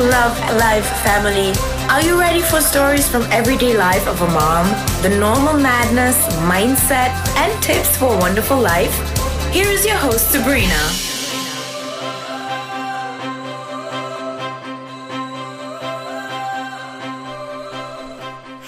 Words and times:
love 0.00 0.38
life 0.56 0.86
family. 1.02 1.52
Are 1.90 2.02
you 2.02 2.18
ready 2.18 2.40
for 2.40 2.60
stories 2.60 3.08
from 3.08 3.22
everyday 3.32 3.76
life 3.76 4.06
of 4.06 4.20
a 4.22 4.28
mom? 4.28 4.66
The 5.02 5.08
normal 5.18 5.54
madness, 5.54 6.16
mindset, 6.46 7.10
and 7.36 7.62
tips 7.62 7.96
for 7.96 8.14
a 8.14 8.18
wonderful 8.18 8.58
life? 8.58 8.94
Here 9.52 9.66
is 9.66 9.84
your 9.84 9.96
host, 9.96 10.30
Sabrina. 10.30 10.68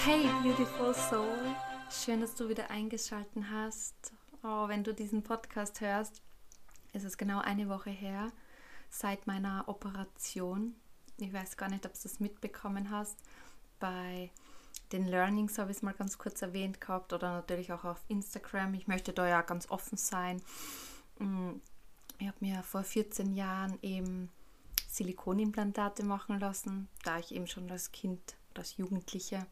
Hey, 0.03 0.27
beautiful 0.43 0.93
soul. 0.93 1.37
Schön, 1.89 2.21
dass 2.21 2.35
du 2.35 2.49
wieder 2.49 2.69
eingeschaltet 2.69 3.43
hast. 3.49 4.11
Oh, 4.43 4.67
wenn 4.67 4.83
du 4.83 4.93
diesen 4.93 5.23
Podcast 5.23 5.79
hörst, 5.79 6.21
ist 6.93 7.05
es 7.05 7.17
genau 7.17 7.39
eine 7.39 7.69
Woche 7.69 7.91
her 7.91 8.31
seit 8.89 9.27
meiner 9.27 9.63
Operation. 9.67 10.75
Ich 11.21 11.33
weiß 11.33 11.55
gar 11.55 11.69
nicht, 11.69 11.85
ob 11.85 11.93
du 11.93 11.99
das 12.01 12.19
mitbekommen 12.19 12.89
hast. 12.89 13.15
Bei 13.79 14.31
den 14.91 15.05
Learnings 15.05 15.57
habe 15.59 15.71
ich 15.71 15.77
es 15.77 15.83
mal 15.83 15.93
ganz 15.93 16.17
kurz 16.17 16.41
erwähnt 16.41 16.81
gehabt 16.81 17.13
oder 17.13 17.31
natürlich 17.31 17.71
auch 17.71 17.83
auf 17.83 18.03
Instagram. 18.07 18.73
Ich 18.73 18.87
möchte 18.87 19.13
da 19.13 19.27
ja 19.27 19.41
ganz 19.41 19.69
offen 19.69 19.97
sein. 19.97 20.41
Mm, 21.19 21.51
ich 22.17 22.27
habe 22.27 22.37
mir 22.39 22.63
vor 22.63 22.83
14 22.83 23.35
Jahren 23.35 23.77
eben 23.83 24.29
Silikonimplantate 24.89 26.03
machen 26.03 26.39
lassen, 26.39 26.89
da 27.03 27.19
ich 27.19 27.33
eben 27.33 27.47
schon 27.47 27.69
als 27.69 27.91
Kind, 27.91 28.35
als 28.55 28.77
Jugendliche 28.77 29.45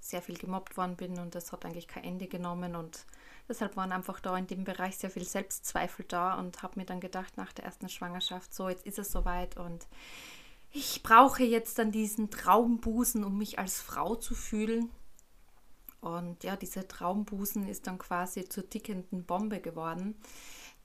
sehr 0.00 0.22
viel 0.22 0.38
gemobbt 0.38 0.76
worden 0.76 0.96
bin 0.96 1.18
und 1.18 1.34
das 1.34 1.50
hat 1.50 1.64
eigentlich 1.64 1.88
kein 1.88 2.04
Ende 2.04 2.26
genommen 2.26 2.76
und 2.76 3.04
deshalb 3.48 3.76
waren 3.76 3.90
einfach 3.90 4.20
da 4.20 4.36
in 4.36 4.46
dem 4.46 4.64
Bereich 4.64 4.98
sehr 4.98 5.10
viel 5.10 5.24
Selbstzweifel 5.24 6.04
da 6.06 6.34
und 6.34 6.62
habe 6.62 6.78
mir 6.78 6.86
dann 6.86 7.00
gedacht 7.00 7.36
nach 7.36 7.52
der 7.52 7.64
ersten 7.64 7.88
Schwangerschaft, 7.88 8.54
so 8.54 8.68
jetzt 8.68 8.86
ist 8.86 8.98
es 8.98 9.10
soweit 9.10 9.56
und 9.56 9.86
ich 10.76 11.04
brauche 11.04 11.44
jetzt 11.44 11.78
dann 11.78 11.92
diesen 11.92 12.30
Traumbusen, 12.30 13.22
um 13.22 13.38
mich 13.38 13.60
als 13.60 13.80
Frau 13.80 14.16
zu 14.16 14.34
fühlen. 14.34 14.90
Und 16.00 16.42
ja, 16.42 16.56
dieser 16.56 16.88
Traumbusen 16.88 17.68
ist 17.68 17.86
dann 17.86 17.96
quasi 17.96 18.48
zur 18.48 18.68
tickenden 18.68 19.24
Bombe 19.24 19.60
geworden. 19.60 20.16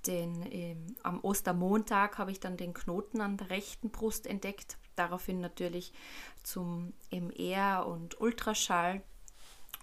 Denn 0.06 0.46
ähm, 0.52 0.96
am 1.02 1.20
Ostermontag 1.24 2.20
habe 2.20 2.30
ich 2.30 2.40
dann 2.40 2.56
den 2.56 2.76
Knoten 2.76 3.20
an 3.20 3.38
der 3.38 3.50
rechten 3.50 3.90
Brust 3.90 4.28
entdeckt. 4.28 4.78
Daraufhin 4.96 5.42
natürlich 5.42 5.92
zum 6.44 6.94
MR 7.10 7.88
und 7.88 8.22
Ultraschall. 8.22 9.02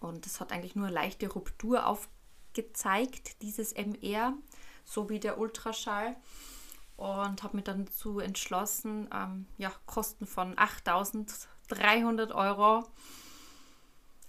Und 0.01 0.25
es 0.25 0.39
hat 0.39 0.53
eigentlich 0.53 0.77
nur 0.77 0.87
eine 0.87 0.95
leichte 0.95 1.29
Ruptur 1.29 1.85
aufgezeigt, 1.85 3.43
dieses 3.43 3.73
MR, 3.73 4.35
so 4.85 5.09
wie 5.09 5.19
der 5.19 5.39
Ultraschall 5.39 6.17
und 6.97 7.43
habe 7.43 7.57
mich 7.57 7.65
dann 7.65 7.85
dazu 7.85 8.21
entschlossen, 8.21 9.09
ähm, 9.15 9.47
ja, 9.59 9.71
Kosten 9.87 10.27
von 10.27 10.55
8.300 10.55 12.35
Euro 12.35 12.85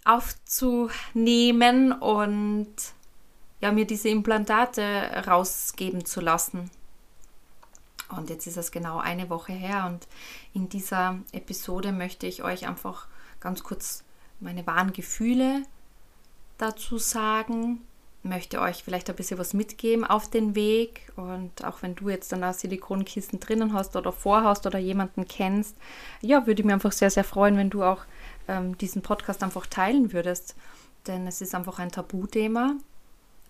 aufzunehmen 0.04 1.92
und 1.92 2.74
ja, 3.60 3.72
mir 3.72 3.86
diese 3.86 4.10
Implantate 4.10 5.24
rausgeben 5.28 6.06
zu 6.06 6.22
lassen. 6.22 6.70
Und 8.10 8.30
jetzt 8.30 8.48
ist 8.48 8.58
es 8.58 8.72
genau 8.72 9.00
eine 9.00 9.30
Woche 9.30 9.54
her 9.54 9.86
und 9.88 10.08
in 10.54 10.70
dieser 10.70 11.20
Episode 11.34 11.92
möchte 11.92 12.26
ich 12.26 12.44
euch 12.44 12.68
einfach 12.68 13.08
ganz 13.40 13.64
kurz 13.64 14.04
meine 14.40 14.66
wahren 14.66 14.94
Gefühle 14.94 15.64
dazu 16.58 16.98
sagen, 16.98 17.82
möchte 18.28 18.60
euch 18.62 18.84
vielleicht 18.84 19.10
ein 19.10 19.16
bisschen 19.16 19.40
was 19.40 19.54
mitgeben 19.54 20.04
auf 20.06 20.30
den 20.30 20.56
Weg. 20.56 21.12
Und 21.16 21.64
auch 21.64 21.82
wenn 21.82 21.96
du 21.96 22.10
jetzt 22.10 22.32
dann 22.32 22.42
da 22.42 22.54
Silikonkissen 22.54 23.40
drinnen 23.40 23.74
hast 23.74 23.96
oder 23.96 24.12
vorhast 24.12 24.66
oder 24.66 24.80
jemanden 24.80 25.28
kennst, 25.28 25.76
ja, 26.22 26.46
würde 26.46 26.62
ich 26.62 26.66
mich 26.66 26.74
einfach 26.74 26.92
sehr, 26.92 27.10
sehr 27.10 27.24
freuen, 27.24 27.58
wenn 27.58 27.70
du 27.70 27.84
auch 27.84 28.02
ähm, 28.48 28.78
diesen 28.78 29.02
Podcast 29.02 29.44
einfach 29.44 29.66
teilen 29.66 30.14
würdest. 30.14 30.56
Denn 31.08 31.28
es 31.28 31.42
ist 31.42 31.56
einfach 31.56 31.80
ein 31.80 31.92
Tabuthema, 31.92 32.76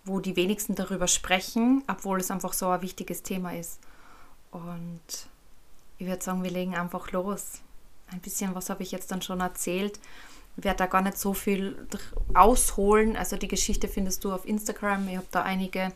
wo 0.05 0.19
die 0.19 0.35
wenigsten 0.35 0.75
darüber 0.75 1.07
sprechen, 1.07 1.83
obwohl 1.87 2.19
es 2.19 2.31
einfach 2.31 2.53
so 2.53 2.69
ein 2.69 2.81
wichtiges 2.81 3.23
Thema 3.23 3.55
ist. 3.55 3.79
Und 4.51 5.27
ich 5.97 6.07
würde 6.07 6.23
sagen, 6.23 6.43
wir 6.43 6.51
legen 6.51 6.75
einfach 6.75 7.11
los. 7.11 7.61
Ein 8.11 8.21
bisschen 8.21 8.55
was 8.55 8.69
habe 8.69 8.83
ich 8.83 8.91
jetzt 8.91 9.11
dann 9.11 9.21
schon 9.21 9.41
erzählt 9.41 9.99
werde 10.57 10.77
da 10.77 10.85
gar 10.87 11.01
nicht 11.01 11.17
so 11.17 11.33
viel 11.33 11.87
ausholen. 12.33 13.15
Also 13.15 13.37
die 13.37 13.47
Geschichte 13.47 13.87
findest 13.87 14.23
du 14.23 14.33
auf 14.33 14.45
Instagram. 14.45 15.07
Ich 15.07 15.17
habe 15.17 15.27
da 15.31 15.43
einige 15.43 15.93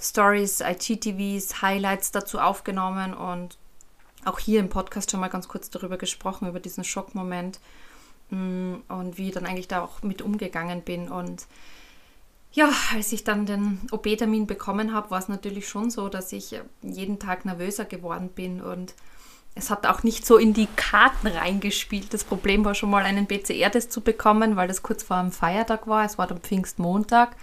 Stories, 0.00 0.60
IGTVs, 0.60 1.60
Highlights 1.60 2.12
dazu 2.12 2.38
aufgenommen 2.38 3.12
und 3.12 3.58
auch 4.24 4.38
hier 4.38 4.60
im 4.60 4.68
Podcast 4.68 5.10
schon 5.10 5.20
mal 5.20 5.28
ganz 5.28 5.48
kurz 5.48 5.70
darüber 5.70 5.96
gesprochen, 5.96 6.48
über 6.48 6.60
diesen 6.60 6.84
Schockmoment 6.84 7.58
mm, 8.30 8.74
und 8.88 9.18
wie 9.18 9.28
ich 9.28 9.34
dann 9.34 9.46
eigentlich 9.46 9.68
da 9.68 9.82
auch 9.82 10.02
mit 10.02 10.22
umgegangen 10.22 10.82
bin. 10.82 11.08
Und 11.08 11.46
ja, 12.52 12.70
als 12.94 13.12
ich 13.12 13.24
dann 13.24 13.46
den 13.46 13.80
OP-Termin 13.90 14.46
bekommen 14.46 14.94
habe, 14.94 15.10
war 15.10 15.18
es 15.18 15.28
natürlich 15.28 15.68
schon 15.68 15.90
so, 15.90 16.08
dass 16.08 16.32
ich 16.32 16.54
jeden 16.82 17.18
Tag 17.18 17.44
nervöser 17.44 17.84
geworden 17.84 18.28
bin 18.28 18.60
und 18.60 18.94
es 19.58 19.70
hat 19.70 19.86
auch 19.86 20.04
nicht 20.04 20.24
so 20.24 20.36
in 20.36 20.52
die 20.52 20.68
Karten 20.76 21.26
reingespielt. 21.26 22.14
Das 22.14 22.24
Problem 22.24 22.64
war 22.64 22.74
schon 22.74 22.90
mal 22.90 23.04
einen 23.04 23.26
PCR-Test 23.26 23.92
zu 23.92 24.00
bekommen, 24.00 24.56
weil 24.56 24.68
das 24.68 24.82
kurz 24.82 25.02
vor 25.02 25.16
einem 25.16 25.32
Feiertag 25.32 25.86
war. 25.88 26.04
Es 26.04 26.16
war 26.16 26.28
dann 26.28 26.38
Pfingstmontag, 26.38 27.34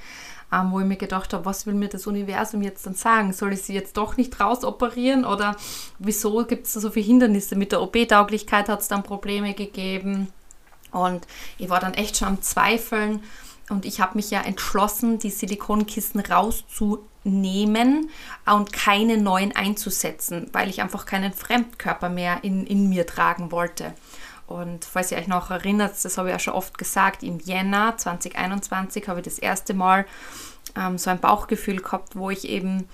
ähm, 0.51 0.71
wo 0.71 0.79
ich 0.79 0.85
mir 0.85 0.95
gedacht 0.95 1.33
habe, 1.33 1.45
was 1.45 1.65
will 1.65 1.73
mir 1.73 1.89
das 1.89 2.07
Universum 2.07 2.61
jetzt 2.61 2.85
dann 2.85 2.95
sagen? 2.95 3.33
Soll 3.33 3.53
ich 3.53 3.63
sie 3.63 3.73
jetzt 3.73 3.97
doch 3.97 4.15
nicht 4.15 4.39
rausoperieren 4.39 5.25
oder 5.25 5.57
wieso 5.99 6.45
gibt 6.45 6.67
es 6.67 6.73
so 6.73 6.89
viele 6.89 7.05
Hindernisse? 7.05 7.55
Mit 7.55 7.73
der 7.73 7.81
OP-Tauglichkeit 7.81 8.69
hat 8.69 8.79
es 8.79 8.87
dann 8.87 9.03
Probleme 9.03 9.53
gegeben 9.53 10.29
und 10.91 11.27
ich 11.57 11.69
war 11.69 11.81
dann 11.81 11.93
echt 11.93 12.17
schon 12.17 12.29
am 12.29 12.41
Zweifeln 12.41 13.21
und 13.69 13.85
ich 13.85 13.99
habe 13.99 14.15
mich 14.15 14.31
ja 14.31 14.41
entschlossen, 14.41 15.19
die 15.19 15.31
Silikonkissen 15.31 16.21
rauszunehmen 17.25 18.09
und 18.45 18.71
keine 18.71 19.17
neuen 19.17 19.55
einzusetzen, 19.55 20.49
weil 20.53 20.69
ich 20.69 20.81
einfach 20.81 21.05
keinen 21.05 21.33
Fremdkörper 21.33 22.09
mehr 22.09 22.43
in, 22.43 22.65
in 22.65 22.89
mir 22.89 23.05
tragen 23.05 23.51
wollte. 23.51 23.93
Und 24.47 24.85
falls 24.85 25.11
ihr 25.11 25.17
euch 25.17 25.27
noch 25.27 25.49
erinnert, 25.49 25.93
das 26.03 26.17
habe 26.17 26.29
ich 26.29 26.33
ja 26.33 26.39
schon 26.39 26.53
oft 26.53 26.77
gesagt, 26.77 27.23
im 27.23 27.39
Jänner 27.39 27.97
2021 27.97 29.07
habe 29.07 29.19
ich 29.19 29.25
das 29.25 29.39
erste 29.39 29.73
Mal 29.73 30.05
ähm, 30.75 30.99
so 30.99 31.09
ein 31.09 31.19
Bauchgefühl 31.19 31.77
gehabt, 31.77 32.15
wo 32.15 32.29
ich 32.29 32.47
eben, 32.47 32.87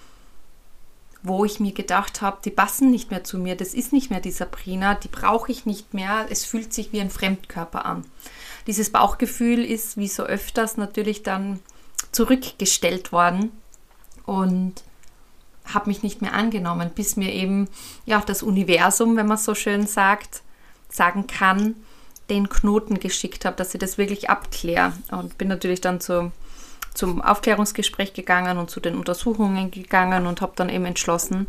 wo 1.24 1.44
ich 1.44 1.59
mir 1.59 1.74
gedacht 1.74 2.22
habe, 2.22 2.38
die 2.46 2.52
passen 2.52 2.90
nicht 2.90 3.12
mehr 3.12 3.25
zu 3.25 3.38
mir, 3.38 3.58
das 3.58 3.74
ist 3.74 3.91
nicht 3.91 4.09
mehr 4.09 4.22
die 4.22 4.31
Sabrina, 4.31 4.96
die 4.96 5.09
brauche 5.09 5.52
ich 5.52 5.66
nicht 5.66 5.94
mehr, 5.94 6.25
es 6.30 6.46
fühlt 6.46 6.74
sich 6.74 6.94
wie 6.94 7.02
ein 7.02 7.09
Fremdkörper 7.09 7.86
an 7.86 8.06
dieses 8.68 8.91
Bauchgefühl 8.91 9.66
ist 9.66 9.97
wie 9.97 10.08
so 10.08 10.22
öfters 10.24 10.78
natürlich 10.78 11.24
dann 11.24 11.59
zurückgestellt 12.12 13.12
worden 13.12 13.52
und 14.26 14.84
habe 15.66 15.90
mich 15.90 16.04
nicht 16.04 16.22
mehr 16.22 16.34
angenommen, 16.34 16.90
bis 16.94 17.16
mir 17.16 17.32
eben 17.32 17.68
ja 18.06 18.22
das 18.22 18.44
Universum, 18.44 19.16
wenn 19.16 19.28
man 19.28 19.38
so 19.38 19.56
schön 19.56 19.88
sagt, 19.88 20.42
sagen 20.90 21.28
kann, 21.28 21.76
den 22.30 22.50
Knoten 22.50 23.00
geschickt 23.00 23.46
habe, 23.46 23.56
dass 23.56 23.74
ich 23.74 23.80
das 23.80 23.98
wirklich 23.98 24.30
abkläre. 24.30 24.94
Und 25.12 25.38
bin 25.38 25.48
natürlich 25.48 25.82
dann 25.82 26.00
zu, 26.00 26.32
zum 26.94 27.22
Aufklärungsgespräch 27.22 28.14
gegangen 28.14 28.58
und 28.58 28.70
zu 28.70 28.80
den 28.80 28.96
Untersuchungen 28.96 29.72
gegangen 29.72 30.26
und 30.26 30.42
habe 30.42 30.53
dann 30.56 30.70
eben 30.70 30.86
entschlossen, 30.86 31.48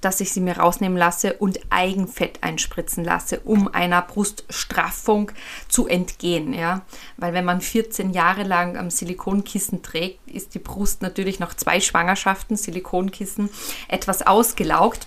dass 0.00 0.20
ich 0.20 0.32
sie 0.32 0.40
mir 0.40 0.58
rausnehmen 0.58 0.96
lasse 0.96 1.34
und 1.34 1.60
Eigenfett 1.70 2.42
einspritzen 2.42 3.04
lasse, 3.04 3.40
um 3.40 3.68
einer 3.68 4.02
Bruststraffung 4.02 5.32
zu 5.68 5.86
entgehen. 5.86 6.52
Ja? 6.54 6.82
Weil 7.16 7.32
wenn 7.32 7.44
man 7.44 7.60
14 7.60 8.10
Jahre 8.10 8.42
lang 8.42 8.76
am 8.76 8.90
Silikonkissen 8.90 9.82
trägt, 9.82 10.26
ist 10.28 10.54
die 10.54 10.58
Brust 10.58 11.02
natürlich 11.02 11.38
nach 11.40 11.54
zwei 11.54 11.80
Schwangerschaften 11.80 12.56
Silikonkissen 12.56 13.50
etwas 13.88 14.26
ausgelaugt. 14.26 15.06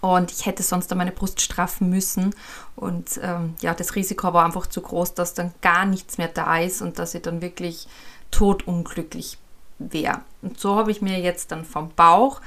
Und 0.00 0.30
ich 0.30 0.46
hätte 0.46 0.62
sonst 0.62 0.88
dann 0.88 0.98
meine 0.98 1.10
Brust 1.10 1.40
straffen 1.40 1.90
müssen. 1.90 2.34
Und 2.76 3.18
ähm, 3.22 3.54
ja, 3.60 3.74
das 3.74 3.96
Risiko 3.96 4.32
war 4.32 4.44
einfach 4.44 4.66
zu 4.66 4.80
groß, 4.80 5.14
dass 5.14 5.34
dann 5.34 5.52
gar 5.60 5.86
nichts 5.86 6.18
mehr 6.18 6.28
da 6.28 6.58
ist 6.58 6.82
und 6.82 6.98
dass 7.00 7.14
ich 7.14 7.22
dann 7.22 7.42
wirklich 7.42 7.88
totunglücklich 8.30 9.38
wäre. 9.78 10.22
Und 10.42 10.58
so 10.58 10.76
habe 10.76 10.90
ich 10.90 11.02
mir 11.02 11.18
jetzt 11.18 11.50
dann 11.52 11.64
vom 11.64 11.90
Bauch 11.90 12.40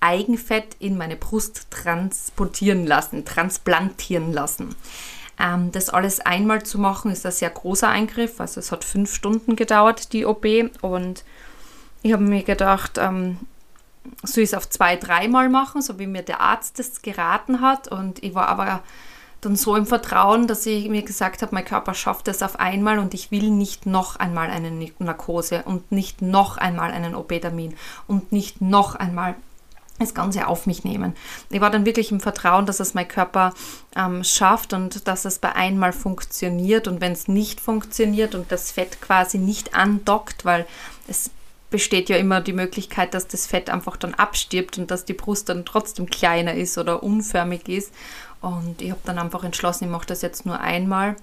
Eigenfett 0.00 0.76
in 0.78 0.96
meine 0.96 1.16
Brust 1.16 1.70
transportieren 1.70 2.86
lassen, 2.86 3.24
transplantieren 3.24 4.32
lassen. 4.32 4.74
Ähm, 5.38 5.72
das 5.72 5.90
alles 5.90 6.20
einmal 6.20 6.62
zu 6.62 6.78
machen, 6.78 7.10
ist 7.10 7.26
ein 7.26 7.32
sehr 7.32 7.50
großer 7.50 7.88
Eingriff. 7.88 8.40
Also 8.40 8.60
es 8.60 8.72
hat 8.72 8.84
fünf 8.84 9.14
Stunden 9.14 9.56
gedauert, 9.56 10.12
die 10.12 10.24
OP. 10.24 10.46
Und 10.80 11.24
ich 12.02 12.12
habe 12.12 12.22
mir 12.22 12.42
gedacht, 12.42 12.98
ähm, 12.98 13.38
soll 14.22 14.44
ich 14.44 14.50
es 14.50 14.54
auf 14.54 14.68
zwei, 14.68 14.96
dreimal 14.96 15.48
machen, 15.48 15.82
so 15.82 15.98
wie 15.98 16.06
mir 16.06 16.22
der 16.22 16.40
Arzt 16.40 16.78
das 16.78 17.02
geraten 17.02 17.60
hat. 17.60 17.88
Und 17.88 18.22
ich 18.22 18.34
war 18.34 18.48
aber 18.48 18.82
dann 19.40 19.56
so 19.56 19.76
im 19.76 19.86
Vertrauen, 19.86 20.46
dass 20.46 20.64
ich 20.66 20.88
mir 20.88 21.02
gesagt 21.02 21.42
habe, 21.42 21.54
mein 21.54 21.64
Körper 21.64 21.94
schafft 21.94 22.28
es 22.28 22.42
auf 22.42 22.58
einmal 22.58 22.98
und 22.98 23.12
ich 23.14 23.30
will 23.30 23.50
nicht 23.50 23.86
noch 23.86 24.16
einmal 24.16 24.48
eine 24.50 24.70
Narkose 24.98 25.62
und 25.64 25.92
nicht 25.92 26.22
noch 26.22 26.56
einmal 26.56 26.90
einen 26.90 27.14
OP-Termin 27.14 27.74
und 28.06 28.32
nicht 28.32 28.60
noch 28.60 28.94
einmal 28.94 29.34
das 29.98 30.14
Ganze 30.14 30.46
auf 30.46 30.66
mich 30.66 30.84
nehmen. 30.84 31.14
Ich 31.50 31.60
war 31.60 31.70
dann 31.70 31.86
wirklich 31.86 32.10
im 32.10 32.20
Vertrauen, 32.20 32.66
dass 32.66 32.80
es 32.80 32.94
mein 32.94 33.08
Körper 33.08 33.54
ähm, 33.94 34.24
schafft 34.24 34.72
und 34.72 35.08
dass 35.08 35.24
es 35.24 35.38
bei 35.38 35.54
einmal 35.54 35.92
funktioniert. 35.92 36.88
Und 36.88 37.00
wenn 37.00 37.12
es 37.12 37.28
nicht 37.28 37.60
funktioniert 37.60 38.34
und 38.34 38.52
das 38.52 38.70
Fett 38.70 39.00
quasi 39.00 39.38
nicht 39.38 39.74
andockt, 39.74 40.44
weil 40.44 40.66
es 41.08 41.30
besteht 41.70 42.08
ja 42.08 42.16
immer 42.16 42.40
die 42.40 42.52
Möglichkeit, 42.52 43.14
dass 43.14 43.26
das 43.26 43.46
Fett 43.46 43.70
einfach 43.70 43.96
dann 43.96 44.14
abstirbt 44.14 44.78
und 44.78 44.90
dass 44.90 45.04
die 45.04 45.14
Brust 45.14 45.48
dann 45.48 45.64
trotzdem 45.64 46.06
kleiner 46.06 46.54
ist 46.54 46.78
oder 46.78 47.02
unförmig 47.02 47.68
ist. 47.68 47.92
Und 48.40 48.80
ich 48.80 48.90
habe 48.90 49.00
dann 49.04 49.18
einfach 49.18 49.44
entschlossen, 49.44 49.84
ich 49.84 49.90
mache 49.90 50.06
das 50.06 50.22
jetzt 50.22 50.46
nur 50.46 50.60
einmal. 50.60 51.16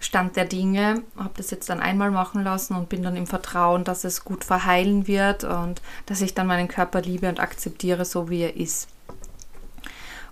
Stand 0.00 0.36
der 0.36 0.44
Dinge, 0.44 1.02
habe 1.16 1.30
das 1.36 1.50
jetzt 1.50 1.68
dann 1.68 1.80
einmal 1.80 2.10
machen 2.10 2.44
lassen 2.44 2.74
und 2.74 2.88
bin 2.88 3.02
dann 3.02 3.16
im 3.16 3.26
Vertrauen, 3.26 3.84
dass 3.84 4.04
es 4.04 4.24
gut 4.24 4.44
verheilen 4.44 5.06
wird 5.06 5.44
und 5.44 5.82
dass 6.06 6.20
ich 6.20 6.34
dann 6.34 6.46
meinen 6.46 6.68
Körper 6.68 7.00
liebe 7.00 7.28
und 7.28 7.40
akzeptiere, 7.40 8.04
so 8.04 8.30
wie 8.30 8.42
er 8.42 8.56
ist. 8.56 8.88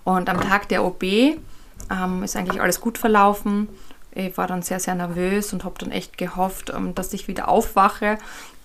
Und 0.05 0.29
am 0.29 0.41
Tag 0.41 0.69
der 0.69 0.85
OB 0.85 1.03
ähm, 1.03 2.23
ist 2.23 2.37
eigentlich 2.37 2.61
alles 2.61 2.81
gut 2.81 2.97
verlaufen. 2.97 3.69
Ich 4.13 4.39
war 4.39 4.47
dann 4.47 4.63
sehr, 4.63 4.79
sehr 4.79 4.95
nervös 4.95 5.53
und 5.53 5.65
habe 5.65 5.75
dann 5.79 5.91
echt 5.91 6.17
gehofft, 6.17 6.71
ähm, 6.71 6.95
dass 6.95 7.13
ich 7.13 7.27
wieder 7.27 7.49
aufwache, 7.49 8.19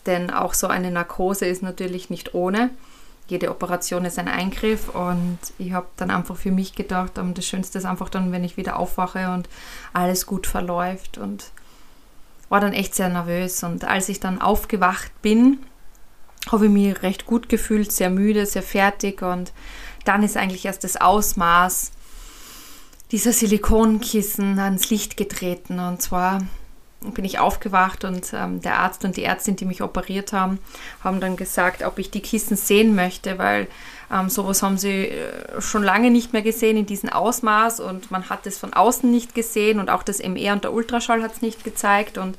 denn 0.06 0.30
auch 0.30 0.54
so 0.54 0.68
eine 0.68 0.92
Narkose 0.92 1.46
ist 1.46 1.64
natürlich 1.64 2.10
nicht 2.10 2.36
ohne 2.36 2.70
jede 3.32 3.50
Operation 3.50 4.04
ist 4.04 4.20
ein 4.20 4.28
Eingriff 4.28 4.90
und 4.90 5.40
ich 5.58 5.72
habe 5.72 5.88
dann 5.96 6.12
einfach 6.12 6.36
für 6.36 6.52
mich 6.52 6.76
gedacht, 6.76 7.18
um, 7.18 7.34
das 7.34 7.46
Schönste 7.46 7.78
ist 7.78 7.86
einfach 7.86 8.10
dann, 8.10 8.34
wenn 8.34 8.44
ich 8.44 8.58
wieder 8.58 8.78
aufwache 8.78 9.32
und 9.32 9.48
alles 9.94 10.26
gut 10.26 10.46
verläuft 10.46 11.18
und 11.18 11.46
war 12.50 12.60
dann 12.60 12.74
echt 12.74 12.94
sehr 12.94 13.08
nervös 13.08 13.64
und 13.64 13.86
als 13.86 14.10
ich 14.10 14.20
dann 14.20 14.42
aufgewacht 14.42 15.14
bin, 15.22 15.60
habe 16.52 16.66
ich 16.66 16.72
mich 16.72 17.02
recht 17.04 17.26
gut 17.26 17.48
gefühlt, 17.48 17.94
sehr 17.94 18.10
müde, 18.10 18.46
sehr 18.46 18.64
fertig 18.64 19.22
und 19.22 19.54
dann 20.04 20.24
ist 20.24 20.36
eigentlich 20.36 20.66
erst 20.66 20.84
das 20.84 21.00
Ausmaß 21.00 21.92
dieser 23.12 23.32
Silikonkissen 23.32 24.60
ans 24.60 24.90
Licht 24.90 25.16
getreten 25.16 25.80
und 25.80 26.02
zwar 26.02 26.42
bin 27.02 27.26
ich 27.26 27.40
aufgewacht 27.40 28.04
und 28.04 28.32
ähm, 28.34 28.62
der 28.62 28.78
Arzt 28.78 29.04
und 29.06 29.18
die 29.18 29.24
Ärztin, 29.24 29.56
die 29.56 29.66
mich 29.66 29.82
operiert 29.82 30.34
haben, 30.34 30.60
haben 31.04 31.20
dann 31.20 31.36
gesagt, 31.36 31.84
ob 31.84 31.98
ich 31.98 32.12
die 32.12 32.22
Kissen 32.22 32.56
sehen 32.56 32.94
möchte, 32.94 33.40
weil 33.40 33.68
ähm, 34.12 34.30
sowas 34.30 34.62
haben 34.62 34.78
sie 34.78 35.08
äh, 35.08 35.62
schon 35.62 35.84
lange 35.84 36.12
nicht 36.12 36.32
mehr 36.32 36.44
gesehen 36.44 36.78
in 36.78 36.86
diesem 36.86 37.10
Ausmaß 37.10 37.80
und 37.80 38.12
man 38.12 38.30
hat 38.30 38.46
es 38.46 38.60
von 38.60 38.74
außen 38.74 39.10
nicht 39.10 39.34
gesehen 39.34 39.80
und 39.80 39.90
auch 39.90 40.04
das 40.04 40.20
MR 40.20 40.54
und 40.54 40.64
der 40.64 40.74
Ultraschall 40.74 41.24
hat 41.24 41.34
es 41.34 41.42
nicht 41.42 41.64
gezeigt 41.64 42.20
und 42.20 42.38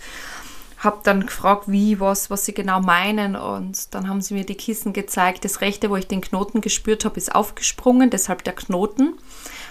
habe 0.79 1.00
dann 1.05 1.26
gefragt, 1.26 1.64
wie, 1.67 2.00
was, 2.00 2.31
was 2.31 2.44
sie 2.44 2.55
genau 2.55 2.81
meinen 2.81 3.37
und 3.37 3.94
dann 3.94 4.09
haben 4.09 4.20
sie 4.20 4.35
mir 4.35 4.44
die 4.44 4.56
Kissen 4.56 4.93
gezeigt. 4.93 5.44
Das 5.44 5.61
rechte, 5.61 5.91
wo 5.91 5.97
ich 5.97 6.09
den 6.09 6.20
Knoten 6.20 6.61
gespürt 6.61 7.05
habe, 7.05 7.19
ist 7.19 7.35
aufgesprungen, 7.35 8.11
deshalb 8.11 8.44
der 8.44 8.55
Knoten 8.55 9.14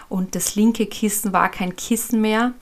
und 0.09 0.35
das 0.35 0.55
linke 0.55 0.85
Kissen 0.85 1.31
war 1.31 1.49
kein 1.49 1.75
Kissen 1.75 2.19
mehr, 2.19 2.53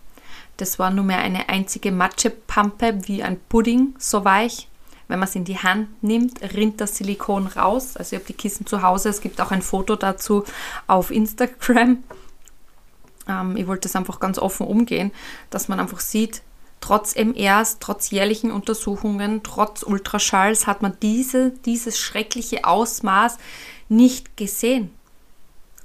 das 0.62 0.80
war 0.80 0.92
nur 0.92 1.06
mehr 1.06 1.20
eine 1.20 1.50
einzige 1.50 1.92
Matschepampe 1.92 3.08
wie 3.08 3.24
ein 3.24 3.40
Pudding, 3.50 3.96
so 3.98 4.26
weich. 4.26 4.68
Wenn 5.08 5.20
man 5.20 5.28
es 5.28 5.36
in 5.36 5.46
die 5.46 5.58
Hand 5.58 6.04
nimmt, 6.04 6.42
rinnt 6.54 6.82
das 6.82 6.98
Silikon 6.98 7.48
raus. 7.48 7.98
Also 7.98 8.16
ich 8.16 8.22
habe 8.22 8.28
die 8.28 8.38
Kissen 8.38 8.68
zu 8.68 8.84
Hause. 8.84 9.10
Es 9.10 9.22
gibt 9.22 9.42
auch 9.42 9.52
ein 9.52 9.64
Foto 9.64 9.96
dazu 9.96 10.44
auf 10.86 11.10
Instagram. 11.10 12.04
Ähm, 13.28 13.58
ich 13.58 13.66
wollte 13.66 13.88
das 13.88 13.96
einfach 13.96 14.20
ganz 14.20 14.38
offen 14.38 14.68
umgehen, 14.68 15.12
dass 15.50 15.68
man 15.68 15.80
einfach 15.80 16.00
sieht, 16.00 16.44
trotz 16.82 17.16
MRs, 17.16 17.78
trotz 17.80 18.12
jährlichen 18.12 18.52
Untersuchungen, 18.52 19.42
trotz 19.44 19.84
Ultraschalls 19.84 20.68
hat 20.68 20.82
man 20.82 20.96
diese, 21.02 21.52
dieses 21.66 21.98
schreckliche 21.98 22.66
Ausmaß 22.66 23.38
nicht 23.90 24.38
gesehen. 24.38 24.92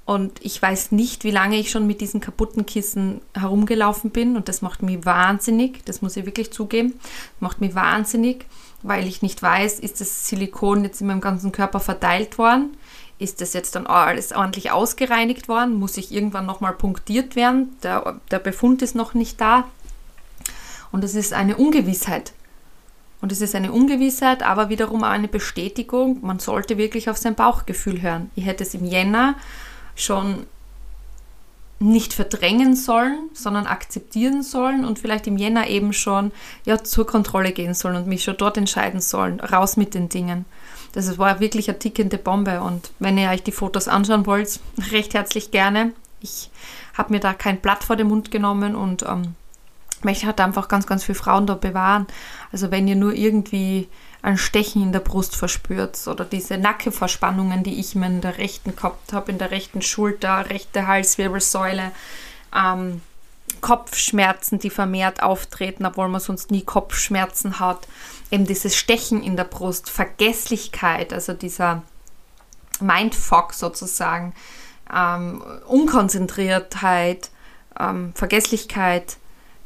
Und 0.05 0.39
ich 0.45 0.61
weiß 0.61 0.91
nicht, 0.91 1.23
wie 1.23 1.31
lange 1.31 1.57
ich 1.57 1.71
schon 1.71 1.87
mit 1.87 1.99
diesen 1.99 2.21
kaputten 2.21 2.67
Kissen 2.67 3.21
herumgelaufen 3.33 4.11
bin. 4.11 4.37
Und 4.37 4.47
das 4.47 4.61
macht 4.61 4.83
mich 4.83 5.03
wahnsinnig. 5.03 5.83
Das 5.85 6.03
muss 6.03 6.15
ich 6.15 6.27
wirklich 6.27 6.51
zugeben. 6.53 6.93
Macht 7.39 7.59
mich 7.59 7.73
wahnsinnig, 7.73 8.45
weil 8.83 9.07
ich 9.07 9.23
nicht 9.23 9.41
weiß, 9.41 9.79
ist 9.79 10.01
das 10.01 10.27
Silikon 10.27 10.83
jetzt 10.83 11.01
in 11.01 11.07
meinem 11.07 11.21
ganzen 11.21 11.51
Körper 11.51 11.79
verteilt 11.79 12.37
worden? 12.37 12.77
Ist 13.17 13.41
das 13.41 13.53
jetzt 13.53 13.75
dann 13.75 13.87
alles 13.87 14.31
ordentlich 14.31 14.71
ausgereinigt 14.71 15.47
worden? 15.47 15.73
Muss 15.79 15.97
ich 15.97 16.11
irgendwann 16.11 16.45
nochmal 16.45 16.73
punktiert 16.73 17.35
werden? 17.35 17.75
Der, 17.81 18.19
der 18.29 18.39
Befund 18.39 18.83
ist 18.83 18.93
noch 18.93 19.15
nicht 19.15 19.41
da. 19.41 19.63
Und 20.91 21.03
es 21.03 21.15
ist 21.15 21.33
eine 21.33 21.57
Ungewissheit. 21.57 22.33
Und 23.21 23.31
es 23.31 23.41
ist 23.41 23.55
eine 23.55 23.71
Ungewissheit, 23.71 24.43
aber 24.43 24.69
wiederum 24.69 25.03
auch 25.03 25.09
eine 25.09 25.27
Bestätigung. 25.27 26.19
Man 26.21 26.37
sollte 26.37 26.77
wirklich 26.77 27.09
auf 27.09 27.17
sein 27.17 27.33
Bauchgefühl 27.33 28.03
hören. 28.03 28.29
Ich 28.35 28.45
hätte 28.45 28.63
es 28.63 28.75
im 28.75 28.85
Jänner 28.85 29.35
schon 29.95 30.45
nicht 31.79 32.13
verdrängen 32.13 32.75
sollen, 32.75 33.29
sondern 33.33 33.67
akzeptieren 33.67 34.43
sollen 34.43 34.85
und 34.85 34.97
vielleicht 34.97 35.27
im 35.27 35.37
Jänner 35.37 35.67
eben 35.67 35.91
schon 35.93 36.31
ja, 36.65 36.83
zur 36.83 37.05
Kontrolle 37.05 37.51
gehen 37.51 37.73
sollen 37.73 37.97
und 37.97 38.07
mich 38.07 38.23
schon 38.23 38.37
dort 38.37 38.57
entscheiden 38.57 39.01
sollen, 39.01 39.39
raus 39.39 39.75
mit 39.75 39.93
den 39.93 40.07
Dingen. 40.07 40.45
Das 40.93 41.17
war 41.17 41.41
wirklich 41.41 41.67
eine 41.67 41.77
tickende 41.77 42.17
Bombe 42.17 42.61
und 42.61 42.91
wenn 42.99 43.17
ihr 43.17 43.29
euch 43.29 43.43
die 43.43 43.51
Fotos 43.51 43.89
anschauen 43.89 44.25
wollt, 44.25 44.59
recht 44.91 45.13
herzlich 45.13 45.51
gerne. 45.51 45.91
Ich 46.21 46.49
habe 46.93 47.13
mir 47.13 47.19
da 47.19 47.33
kein 47.33 47.59
Blatt 47.59 47.83
vor 47.83 47.97
den 47.97 48.07
Mund 48.07 48.31
genommen 48.31 48.75
und 48.75 49.03
ähm, 49.03 49.35
möchte 50.01 50.27
halt 50.27 50.39
einfach 50.39 50.69
ganz, 50.69 50.87
ganz 50.87 51.03
viele 51.03 51.17
Frauen 51.17 51.45
da 51.45 51.55
bewahren. 51.55 52.07
Also 52.53 52.71
wenn 52.71 52.87
ihr 52.87 52.95
nur 52.95 53.13
irgendwie 53.13 53.89
ein 54.25 54.39
Stechen 54.39 54.81
in 54.81 54.91
der 54.91 55.01
Brust 55.01 55.35
verspürt 55.35 56.07
oder 56.07 56.25
diese 56.25 56.57
Nackenverspannungen, 56.57 57.61
die 57.61 57.79
ich 57.79 57.93
mir 57.93 58.07
in 58.07 58.21
der 58.21 58.39
rechten 58.39 58.75
gehabt 58.75 59.13
habe, 59.13 59.31
in 59.31 59.37
der 59.37 59.51
rechten 59.51 59.83
Schulter, 59.83 60.49
rechte 60.49 60.87
Halswirbelsäule, 60.87 61.91
ähm, 62.55 63.01
Kopfschmerzen, 63.61 64.57
die 64.57 64.71
vermehrt 64.71 65.21
auftreten, 65.21 65.85
obwohl 65.85 66.07
man 66.07 66.19
sonst 66.19 66.49
nie 66.49 66.63
Kopfschmerzen 66.63 67.59
hat, 67.59 67.87
eben 68.31 68.47
dieses 68.47 68.75
Stechen 68.75 69.21
in 69.21 69.37
der 69.37 69.43
Brust, 69.43 69.91
Vergesslichkeit, 69.91 71.13
also 71.13 71.33
dieser 71.33 71.83
Mindfuck 72.79 73.53
sozusagen, 73.53 74.33
ähm, 74.91 75.43
Unkonzentriertheit, 75.67 77.29
ähm, 77.79 78.11
Vergesslichkeit, 78.15 79.17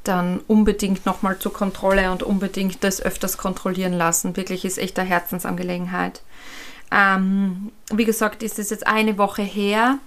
dann 0.10 0.40
unbedingt 0.48 1.06
nochmal 1.06 1.38
zur 1.40 1.54
Kontrolle 1.54 2.12
und 2.12 2.24
unbedingt 2.24 2.84
das 2.84 3.02
öfters 3.02 3.38
kontrollieren 3.38 3.94
lassen. 3.94 4.36
Wirklich 4.36 4.66
ist 4.66 4.78
echt 4.78 4.98
eine 4.98 5.08
Herzensangelegenheit. 5.08 6.22
Ähm, 6.92 7.72
wie 7.92 8.06
gesagt, 8.06 8.42
ist 8.42 8.58
es 8.60 8.72
jetzt 8.72 8.88
eine 8.88 9.18
Woche 9.18 9.44
her. 9.44 10.00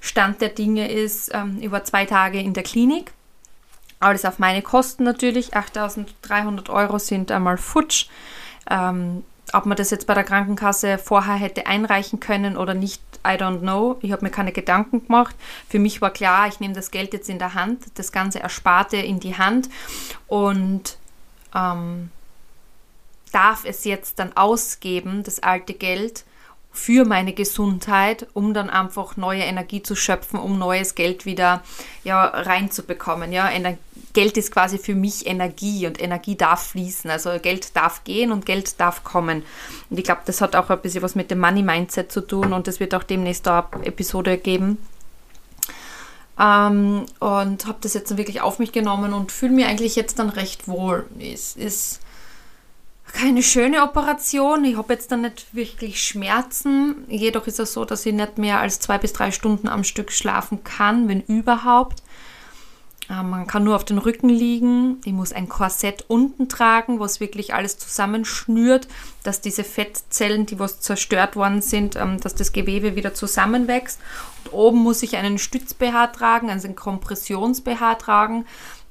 Stand 0.00 0.40
der 0.42 0.50
Dinge 0.50 0.90
ist 0.92 1.30
ähm, 1.32 1.58
über 1.60 1.82
zwei 1.84 2.04
Tage 2.04 2.38
in 2.38 2.52
der 2.52 2.62
Klinik. 2.62 3.12
Alles 3.98 4.26
auf 4.26 4.38
meine 4.38 4.60
Kosten 4.60 5.04
natürlich. 5.04 5.54
8300 5.54 6.68
Euro 6.68 6.98
sind 6.98 7.32
einmal 7.32 7.56
futsch. 7.56 8.08
Ähm, 8.70 9.24
ob 9.52 9.64
man 9.64 9.76
das 9.76 9.90
jetzt 9.90 10.06
bei 10.06 10.14
der 10.14 10.24
Krankenkasse 10.24 10.98
vorher 10.98 11.36
hätte 11.36 11.66
einreichen 11.66 12.20
können 12.20 12.56
oder 12.56 12.74
nicht, 12.74 13.00
I 13.26 13.36
don't 13.36 13.60
know. 13.60 13.98
Ich 14.02 14.12
habe 14.12 14.24
mir 14.24 14.30
keine 14.30 14.52
Gedanken 14.52 15.04
gemacht. 15.06 15.34
Für 15.68 15.78
mich 15.78 16.00
war 16.00 16.10
klar, 16.10 16.48
ich 16.48 16.60
nehme 16.60 16.74
das 16.74 16.90
Geld 16.90 17.12
jetzt 17.12 17.28
in 17.28 17.38
der 17.38 17.54
Hand, 17.54 17.84
das 17.94 18.12
ganze 18.12 18.40
Ersparte 18.40 18.96
in 18.96 19.20
die 19.20 19.36
Hand 19.36 19.68
und 20.26 20.98
ähm, 21.54 22.10
darf 23.32 23.64
es 23.64 23.84
jetzt 23.84 24.18
dann 24.18 24.36
ausgeben, 24.36 25.22
das 25.22 25.42
alte 25.42 25.74
Geld, 25.74 26.24
für 26.76 27.04
meine 27.04 27.32
Gesundheit, 27.32 28.26
um 28.34 28.52
dann 28.52 28.68
einfach 28.68 29.16
neue 29.16 29.42
Energie 29.42 29.82
zu 29.82 29.96
schöpfen, 29.96 30.38
um 30.38 30.58
neues 30.58 30.94
Geld 30.94 31.24
wieder 31.24 31.62
ja, 32.04 32.24
reinzubekommen. 32.24 33.32
Ja, 33.32 33.50
Geld 34.12 34.36
ist 34.36 34.50
quasi 34.50 34.78
für 34.78 34.94
mich 34.94 35.26
Energie 35.26 35.86
und 35.86 36.00
Energie 36.00 36.36
darf 36.36 36.68
fließen. 36.68 37.10
Also 37.10 37.30
Geld 37.40 37.74
darf 37.76 38.04
gehen 38.04 38.30
und 38.30 38.46
Geld 38.46 38.78
darf 38.78 39.04
kommen. 39.04 39.42
Und 39.90 39.98
ich 39.98 40.04
glaube, 40.04 40.22
das 40.26 40.40
hat 40.40 40.54
auch 40.54 40.70
ein 40.70 40.80
bisschen 40.80 41.02
was 41.02 41.14
mit 41.14 41.30
dem 41.30 41.40
Money 41.40 41.62
Mindset 41.62 42.12
zu 42.12 42.20
tun 42.20 42.52
und 42.52 42.68
es 42.68 42.78
wird 42.78 42.94
auch 42.94 43.02
demnächst 43.02 43.48
eine 43.48 43.64
Episode 43.82 44.36
geben. 44.36 44.78
Ähm, 46.38 47.06
und 47.20 47.66
habe 47.66 47.78
das 47.80 47.94
jetzt 47.94 48.16
wirklich 48.16 48.42
auf 48.42 48.58
mich 48.58 48.72
genommen 48.72 49.14
und 49.14 49.32
fühle 49.32 49.52
mich 49.52 49.66
eigentlich 49.66 49.96
jetzt 49.96 50.18
dann 50.18 50.28
recht 50.28 50.68
wohl. 50.68 51.06
Es 51.18 51.56
ist 51.56 52.00
keine 53.12 53.42
schöne 53.42 53.82
Operation. 53.82 54.64
Ich 54.64 54.76
habe 54.76 54.92
jetzt 54.92 55.10
dann 55.10 55.22
nicht 55.22 55.54
wirklich 55.54 56.02
Schmerzen. 56.02 57.04
Jedoch 57.08 57.46
ist 57.46 57.60
es 57.60 57.72
so, 57.72 57.84
dass 57.84 58.06
ich 58.06 58.12
nicht 58.14 58.38
mehr 58.38 58.60
als 58.60 58.80
zwei 58.80 58.98
bis 58.98 59.12
drei 59.12 59.30
Stunden 59.30 59.68
am 59.68 59.84
Stück 59.84 60.12
schlafen 60.12 60.64
kann, 60.64 61.08
wenn 61.08 61.20
überhaupt. 61.22 62.02
Äh, 63.08 63.22
man 63.22 63.46
kann 63.46 63.64
nur 63.64 63.76
auf 63.76 63.84
den 63.84 63.98
Rücken 63.98 64.28
liegen. 64.28 65.00
Ich 65.04 65.12
muss 65.12 65.32
ein 65.32 65.48
Korsett 65.48 66.04
unten 66.08 66.48
tragen, 66.48 67.00
was 67.00 67.20
wirklich 67.20 67.54
alles 67.54 67.78
zusammenschnürt, 67.78 68.88
dass 69.22 69.40
diese 69.40 69.64
Fettzellen, 69.64 70.46
die 70.46 70.58
was 70.58 70.80
zerstört 70.80 71.36
worden 71.36 71.62
sind, 71.62 71.96
ähm, 71.96 72.20
dass 72.20 72.34
das 72.34 72.52
Gewebe 72.52 72.96
wieder 72.96 73.14
zusammenwächst. 73.14 74.00
Und 74.44 74.52
oben 74.52 74.78
muss 74.78 75.02
ich 75.02 75.16
einen 75.16 75.38
Stütz-BH 75.38 76.08
tragen, 76.08 76.50
also 76.50 76.66
einen 76.66 76.76
Kompressions-BH 76.76 77.96
tragen, 77.96 78.46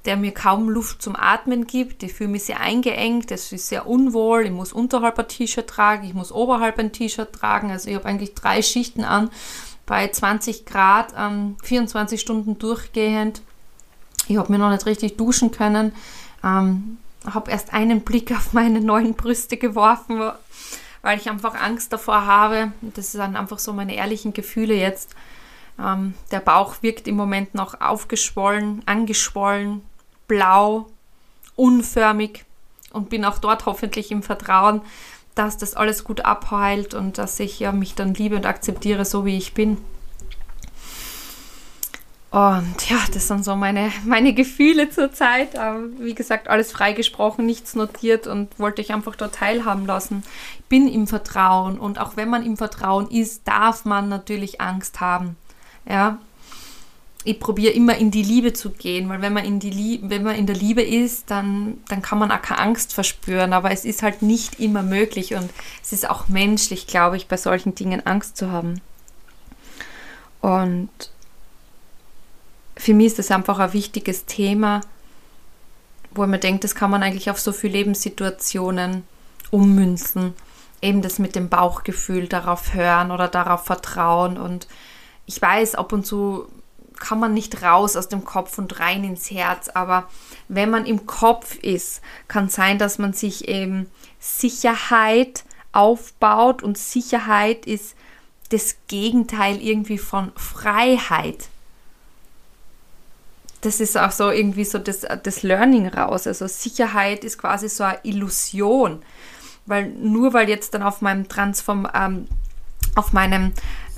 der 0.06 0.18
mir 0.18 0.34
kaum 0.34 0.70
Luft 0.70 1.02
zum 1.02 1.16
Atmen 1.16 1.68
gibt. 1.68 2.04
Ich 2.04 2.14
fühle 2.14 2.30
mich 2.30 2.44
sehr 2.44 2.60
eingeengt, 2.60 3.32
es 3.32 3.52
ist 3.52 3.68
sehr 3.68 3.88
unwohl. 3.88 4.46
Ich 4.46 4.52
muss 4.52 4.74
unterhalb 4.74 5.18
ein 5.20 5.28
T-Shirt 5.28 5.68
tragen, 5.68 6.08
ich 6.08 6.14
muss 6.14 6.32
oberhalb 6.32 6.80
ein 6.80 6.92
T-Shirt 6.92 7.34
tragen. 7.34 7.72
Also 7.72 7.90
ich 7.90 7.96
habe 7.96 8.06
eigentlich 8.06 8.34
drei 8.36 8.62
Schichten 8.62 9.04
an 9.04 9.30
bei 9.86 10.08
20 10.08 10.66
Grad, 10.66 11.14
ähm, 11.18 11.58
24 11.64 12.20
Stunden 12.20 12.58
durchgehend. 12.58 13.42
Ich 14.28 14.38
habe 14.38 14.52
mir 14.52 14.58
noch 14.58 14.72
nicht 14.72 14.86
richtig 14.86 15.18
duschen 15.18 15.52
können. 15.52 15.94
Ähm, 16.44 16.98
habe 17.26 17.52
erst 17.52 17.74
einen 17.74 18.02
Blick 18.02 18.32
auf 18.32 18.54
meine 18.54 18.82
neuen 18.82 19.16
Brüste 19.16 19.58
geworfen, 19.58 20.22
weil 21.02 21.20
ich 21.20 21.30
einfach 21.30 21.56
Angst 21.56 21.94
davor 21.94 22.26
habe. 22.26 22.72
Das 22.82 23.12
sind 23.12 23.36
einfach 23.36 23.60
so 23.60 23.74
meine 23.74 23.96
ehrlichen 23.96 24.34
Gefühle 24.34 24.76
jetzt. 24.76 25.16
Ähm, 25.80 26.14
der 26.32 26.40
Bauch 26.40 26.76
wirkt 26.82 27.08
im 27.08 27.16
Moment 27.16 27.54
noch 27.54 27.82
aufgeschwollen, 27.82 28.82
angeschwollen, 28.86 29.82
blau, 30.28 30.88
unförmig 31.56 32.46
und 32.92 33.10
bin 33.10 33.26
auch 33.26 33.40
dort 33.40 33.66
hoffentlich 33.66 34.12
im 34.12 34.24
Vertrauen, 34.24 34.82
dass 35.36 35.58
das 35.58 35.76
alles 35.76 36.04
gut 36.04 36.22
abheilt 36.22 36.94
und 36.94 37.18
dass 37.18 37.40
ich 37.40 37.60
ja, 37.60 37.72
mich 37.72 37.96
dann 37.96 38.14
liebe 38.14 38.36
und 38.36 38.46
akzeptiere, 38.46 39.06
so 39.06 39.26
wie 39.26 39.38
ich 39.38 39.54
bin. 39.54 39.78
Und 42.32 42.90
ja, 42.90 42.98
das 43.14 43.30
sind 43.30 43.46
so 43.46 43.56
meine, 43.56 43.94
meine 44.06 44.34
Gefühle 44.34 44.90
zurzeit. 44.90 45.54
Wie 46.00 46.16
gesagt, 46.16 46.50
alles 46.50 46.72
freigesprochen, 46.74 47.46
nichts 47.46 47.76
notiert 47.76 48.28
und 48.28 48.60
wollte 48.60 48.82
ich 48.82 48.94
einfach 48.94 49.16
dort 49.16 49.36
teilhaben 49.36 49.86
lassen. 49.86 50.24
Ich 50.60 50.66
bin 50.66 50.90
im 50.90 51.08
Vertrauen 51.08 51.80
und 51.80 51.98
auch 52.00 52.18
wenn 52.18 52.30
man 52.30 52.46
im 52.46 52.58
Vertrauen 52.58 53.10
ist, 53.10 53.48
darf 53.48 53.86
man 53.86 54.10
natürlich 54.10 54.60
Angst 54.60 55.00
haben. 55.00 55.38
Ja, 55.88 56.18
ich 57.26 57.40
probiere 57.40 57.74
immer 57.74 57.98
in 57.98 58.12
die 58.12 58.22
Liebe 58.22 58.54
zu 58.54 58.70
gehen, 58.70 59.10
weil 59.10 59.20
wenn 59.20 59.34
man 59.34 59.44
in, 59.44 59.60
die 59.60 59.72
Liebe, 59.72 60.12
wenn 60.12 60.24
man 60.24 60.36
in 60.36 60.46
der 60.46 60.56
Liebe 60.56 60.84
ist, 60.84 61.32
dann, 61.32 61.80
dann 61.90 62.04
kann 62.04 62.20
man 62.20 62.32
auch 62.32 62.42
keine 62.42 62.62
Angst 62.62 62.94
verspüren, 62.94 63.52
aber 63.52 63.72
es 63.72 63.84
ist 63.84 64.04
halt 64.04 64.22
nicht 64.22 64.60
immer 64.60 64.84
möglich 64.84 65.34
und 65.34 65.50
es 65.82 65.92
ist 65.92 66.08
auch 66.08 66.28
menschlich, 66.28 66.86
glaube 66.86 67.18
ich, 67.18 67.28
bei 67.28 67.36
solchen 67.36 67.74
Dingen 67.74 68.06
Angst 68.06 68.38
zu 68.38 68.52
haben. 68.52 68.80
Und 70.40 70.92
für 72.78 72.94
mich 72.94 73.08
ist 73.08 73.20
das 73.20 73.32
einfach 73.32 73.58
ein 73.58 73.74
wichtiges 73.74 74.26
Thema, 74.26 74.82
wo 76.12 76.28
man 76.28 76.40
denkt, 76.40 76.64
das 76.64 76.76
kann 76.76 76.92
man 76.92 77.02
eigentlich 77.02 77.32
auf 77.32 77.40
so 77.40 77.52
viele 77.52 77.74
Lebenssituationen 77.74 79.04
ummünzen. 79.50 80.36
Eben 80.80 81.02
das 81.02 81.18
mit 81.18 81.36
dem 81.36 81.50
Bauchgefühl 81.50 82.28
darauf 82.28 82.76
hören 82.76 83.10
oder 83.10 83.28
darauf 83.28 83.66
vertrauen. 83.66 84.38
Und 84.38 84.68
ich 85.26 85.42
weiß, 85.42 85.74
ab 85.74 85.92
und 85.92 86.06
zu 86.06 86.48
kann 87.00 87.20
man 87.20 87.34
nicht 87.34 87.62
raus 87.62 87.96
aus 87.96 88.08
dem 88.10 88.24
Kopf 88.24 88.58
und 88.58 88.80
rein 88.80 89.04
ins 89.04 89.32
Herz. 89.32 89.70
Aber 89.70 90.08
wenn 90.48 90.70
man 90.70 90.86
im 90.86 91.06
Kopf 91.06 91.56
ist, 91.58 92.02
kann 92.28 92.50
sein, 92.50 92.78
dass 92.78 92.98
man 92.98 93.14
sich 93.14 93.48
eben 93.48 93.90
Sicherheit 94.20 95.44
aufbaut 95.72 96.64
und 96.64 96.78
Sicherheit 96.78 97.66
ist 97.66 97.96
das 98.50 98.78
Gegenteil 98.88 99.62
irgendwie 99.62 99.98
von 99.98 100.32
Freiheit. 100.36 101.50
Das 103.62 103.80
ist 103.80 103.98
auch 103.98 104.12
so 104.12 104.30
irgendwie 104.30 104.64
so 104.64 104.78
das, 104.78 105.02
das 105.24 105.44
Learning 105.44 105.88
raus. 105.88 106.28
Also 106.28 106.48
Sicherheit 106.48 107.24
ist 107.24 107.40
quasi 107.40 107.68
so 107.68 107.84
eine 107.84 108.00
Illusion. 108.04 109.02
Weil 109.66 109.90
nur 109.90 110.34
weil 110.34 110.48
jetzt 110.48 110.76
dann 110.76 110.84
auf 110.84 111.02
meinem 111.02 111.28
Transform, 111.28 111.88
ähm, 111.94 112.28
auf 112.94 113.12
meinem 113.14 113.54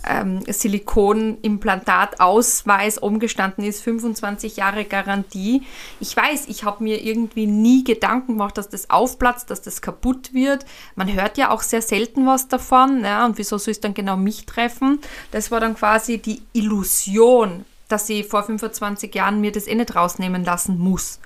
ähm, 0.05 0.41
Silikonimplantat-Ausweis 0.47 2.97
umgestanden 2.97 3.63
ist, 3.63 3.81
25 3.81 4.57
Jahre 4.57 4.85
Garantie. 4.85 5.63
Ich 5.99 6.15
weiß, 6.15 6.47
ich 6.47 6.63
habe 6.63 6.83
mir 6.83 7.03
irgendwie 7.03 7.47
nie 7.47 7.83
Gedanken 7.83 8.33
gemacht, 8.33 8.57
dass 8.57 8.69
das 8.69 8.89
aufplatzt, 8.89 9.49
dass 9.49 9.61
das 9.61 9.81
kaputt 9.81 10.33
wird. 10.33 10.65
Man 10.95 11.13
hört 11.13 11.37
ja 11.37 11.51
auch 11.51 11.61
sehr 11.61 11.81
selten 11.81 12.25
was 12.25 12.47
davon. 12.47 13.03
Ja, 13.03 13.25
und 13.25 13.37
wieso 13.37 13.57
soll 13.57 13.71
es 13.71 13.79
dann 13.79 13.93
genau 13.93 14.17
mich 14.17 14.45
treffen? 14.45 14.99
Das 15.31 15.51
war 15.51 15.59
dann 15.59 15.75
quasi 15.75 16.17
die 16.17 16.41
Illusion, 16.53 17.65
dass 17.87 18.09
ich 18.09 18.27
vor 18.27 18.43
25 18.43 19.13
Jahren 19.13 19.41
mir 19.41 19.51
das 19.51 19.67
eh 19.67 19.75
nicht 19.75 19.95
rausnehmen 19.95 20.43
lassen 20.43 20.77
muss. 20.77 21.19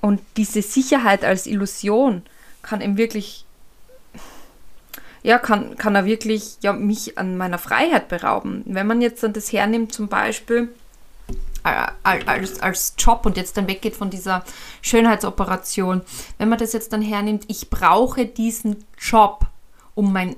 Und 0.00 0.20
diese 0.36 0.62
Sicherheit 0.62 1.24
als 1.24 1.46
Illusion 1.46 2.22
kann 2.62 2.80
eben 2.80 2.96
wirklich 2.96 3.44
ja, 5.22 5.38
kann, 5.38 5.76
kann 5.76 5.94
er 5.94 6.04
wirklich 6.04 6.56
ja, 6.62 6.72
mich 6.72 7.18
an 7.18 7.36
meiner 7.36 7.58
Freiheit 7.58 8.08
berauben. 8.08 8.62
Wenn 8.66 8.86
man 8.86 9.00
jetzt 9.00 9.22
dann 9.22 9.32
das 9.32 9.52
hernimmt, 9.52 9.92
zum 9.92 10.08
Beispiel 10.08 10.68
äh, 11.64 11.86
als, 12.02 12.60
als 12.60 12.94
Job 12.98 13.24
und 13.24 13.36
jetzt 13.36 13.56
dann 13.56 13.68
weggeht 13.68 13.96
von 13.96 14.10
dieser 14.10 14.44
Schönheitsoperation, 14.80 16.02
wenn 16.38 16.48
man 16.48 16.58
das 16.58 16.72
jetzt 16.72 16.92
dann 16.92 17.02
hernimmt, 17.02 17.44
ich 17.48 17.70
brauche 17.70 18.26
diesen 18.26 18.84
Job, 18.98 19.46
um 19.94 20.12
mein 20.12 20.36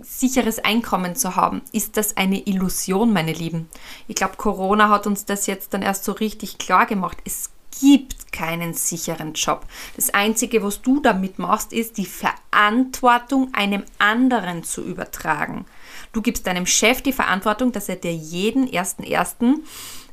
sicheres 0.00 0.58
Einkommen 0.58 1.16
zu 1.16 1.36
haben, 1.36 1.60
ist 1.72 1.98
das 1.98 2.16
eine 2.16 2.46
Illusion, 2.46 3.12
meine 3.12 3.34
Lieben. 3.34 3.68
Ich 4.08 4.16
glaube, 4.16 4.36
Corona 4.36 4.88
hat 4.88 5.06
uns 5.06 5.26
das 5.26 5.46
jetzt 5.46 5.74
dann 5.74 5.82
erst 5.82 6.04
so 6.04 6.12
richtig 6.12 6.56
klar 6.56 6.86
gemacht. 6.86 7.18
Es 7.26 7.50
gibt 7.80 8.32
keinen 8.32 8.74
sicheren 8.74 9.34
Job. 9.34 9.66
Das 9.96 10.10
Einzige, 10.10 10.62
was 10.62 10.82
du 10.82 11.00
damit 11.00 11.38
machst, 11.38 11.72
ist 11.72 11.98
die 11.98 12.06
Verantwortung 12.06 13.52
einem 13.52 13.84
anderen 13.98 14.64
zu 14.64 14.82
übertragen. 14.82 15.66
Du 16.12 16.22
gibst 16.22 16.46
deinem 16.46 16.66
Chef 16.66 17.02
die 17.02 17.12
Verantwortung, 17.12 17.72
dass 17.72 17.88
er 17.88 17.96
dir 17.96 18.14
jeden 18.14 18.70
ersten 18.70 19.02
ersten 19.02 19.64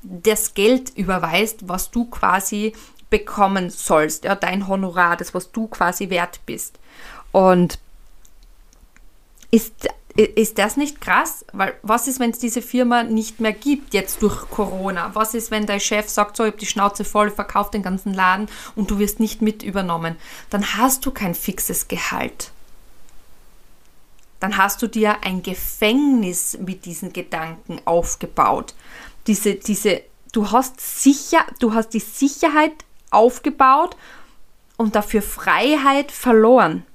das 0.01 0.53
Geld 0.53 0.97
überweist, 0.97 1.67
was 1.67 1.91
du 1.91 2.05
quasi 2.05 2.73
bekommen 3.09 3.69
sollst, 3.69 4.23
ja, 4.23 4.35
dein 4.35 4.67
Honorar, 4.67 5.17
das 5.17 5.33
was 5.33 5.51
du 5.51 5.67
quasi 5.67 6.09
wert 6.09 6.39
bist. 6.45 6.79
Und 7.31 7.79
ist 9.51 9.89
ist 10.25 10.57
das 10.57 10.75
nicht 10.75 10.99
krass? 10.99 11.45
Weil 11.53 11.75
was 11.81 12.07
ist, 12.07 12.19
wenn 12.19 12.31
es 12.31 12.39
diese 12.39 12.61
Firma 12.61 13.03
nicht 13.03 13.39
mehr 13.39 13.53
gibt, 13.53 13.93
jetzt 13.93 14.21
durch 14.21 14.49
Corona? 14.49 15.11
Was 15.13 15.33
ist, 15.33 15.49
wenn 15.49 15.65
dein 15.65 15.79
Chef 15.79 16.09
sagt, 16.09 16.35
so, 16.35 16.43
ich 16.43 16.51
habe 16.51 16.59
die 16.59 16.65
Schnauze 16.65 17.05
voll, 17.05 17.31
verkauft 17.31 17.73
den 17.73 17.83
ganzen 17.83 18.13
Laden 18.13 18.47
und 18.75 18.91
du 18.91 18.99
wirst 18.99 19.19
nicht 19.19 19.41
mit 19.41 19.63
übernommen? 19.63 20.17
Dann 20.49 20.77
hast 20.77 21.05
du 21.05 21.11
kein 21.11 21.35
fixes 21.35 21.87
Gehalt. 21.87 22.51
Dann 24.41 24.57
hast 24.57 24.81
du 24.81 24.87
dir 24.87 25.23
ein 25.23 25.43
Gefängnis 25.43 26.57
mit 26.59 26.85
diesen 26.85 27.13
Gedanken 27.13 27.81
aufgebaut. 27.85 28.73
Diese, 29.27 29.55
diese, 29.55 30.01
du 30.31 30.51
hast 30.51 30.81
sicher, 30.81 31.45
du 31.59 31.73
hast 31.73 31.89
die 31.89 31.99
Sicherheit 31.99 32.73
aufgebaut 33.11 33.95
und 34.77 34.95
dafür 34.95 35.21
Freiheit 35.21 36.11
verloren. 36.11 36.85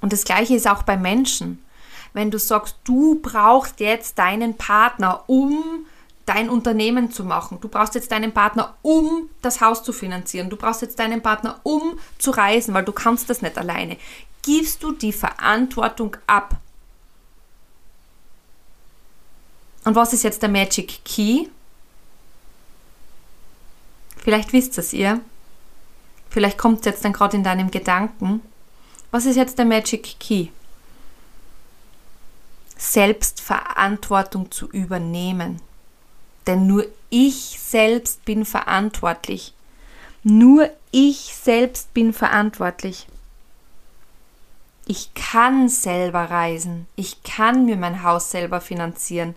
Und 0.00 0.12
das 0.12 0.24
gleiche 0.24 0.54
ist 0.54 0.68
auch 0.68 0.82
bei 0.82 0.96
Menschen. 0.96 1.62
Wenn 2.12 2.30
du 2.30 2.38
sagst, 2.38 2.76
du 2.84 3.20
brauchst 3.20 3.80
jetzt 3.80 4.18
deinen 4.18 4.56
Partner, 4.56 5.24
um 5.26 5.86
dein 6.28 6.50
Unternehmen 6.50 7.10
zu 7.10 7.24
machen. 7.24 7.58
Du 7.60 7.68
brauchst 7.68 7.94
jetzt 7.94 8.12
deinen 8.12 8.32
Partner, 8.32 8.74
um 8.82 9.30
das 9.40 9.62
Haus 9.62 9.82
zu 9.82 9.94
finanzieren. 9.94 10.50
Du 10.50 10.56
brauchst 10.56 10.82
jetzt 10.82 10.98
deinen 10.98 11.22
Partner, 11.22 11.58
um 11.62 11.98
zu 12.18 12.32
reisen, 12.32 12.74
weil 12.74 12.84
du 12.84 12.92
kannst 12.92 13.30
das 13.30 13.40
nicht 13.40 13.56
alleine. 13.56 13.96
Gibst 14.42 14.82
du 14.82 14.92
die 14.92 15.12
Verantwortung 15.12 16.16
ab. 16.26 16.56
Und 19.84 19.94
was 19.94 20.12
ist 20.12 20.22
jetzt 20.22 20.42
der 20.42 20.50
Magic 20.50 21.02
Key? 21.04 21.46
Vielleicht 24.18 24.52
wisst 24.52 24.76
es 24.76 24.92
ihr. 24.92 25.22
Vielleicht 26.28 26.58
kommt 26.58 26.80
es 26.80 26.84
jetzt 26.84 27.04
dann 27.06 27.14
gerade 27.14 27.38
in 27.38 27.44
deinem 27.44 27.70
Gedanken. 27.70 28.42
Was 29.10 29.24
ist 29.24 29.36
jetzt 29.36 29.58
der 29.58 29.64
Magic 29.64 30.16
Key? 30.20 30.48
Selbstverantwortung 32.76 34.50
zu 34.50 34.68
übernehmen. 34.68 35.60
Denn 36.46 36.66
nur 36.66 36.86
ich 37.10 37.58
selbst 37.60 38.24
bin 38.24 38.44
verantwortlich. 38.44 39.52
Nur 40.22 40.70
ich 40.90 41.34
selbst 41.34 41.92
bin 41.94 42.12
verantwortlich. 42.12 43.06
Ich 44.86 45.12
kann 45.12 45.68
selber 45.68 46.30
reisen. 46.30 46.86
Ich 46.96 47.22
kann 47.22 47.66
mir 47.66 47.76
mein 47.76 48.02
Haus 48.02 48.30
selber 48.30 48.60
finanzieren. 48.60 49.34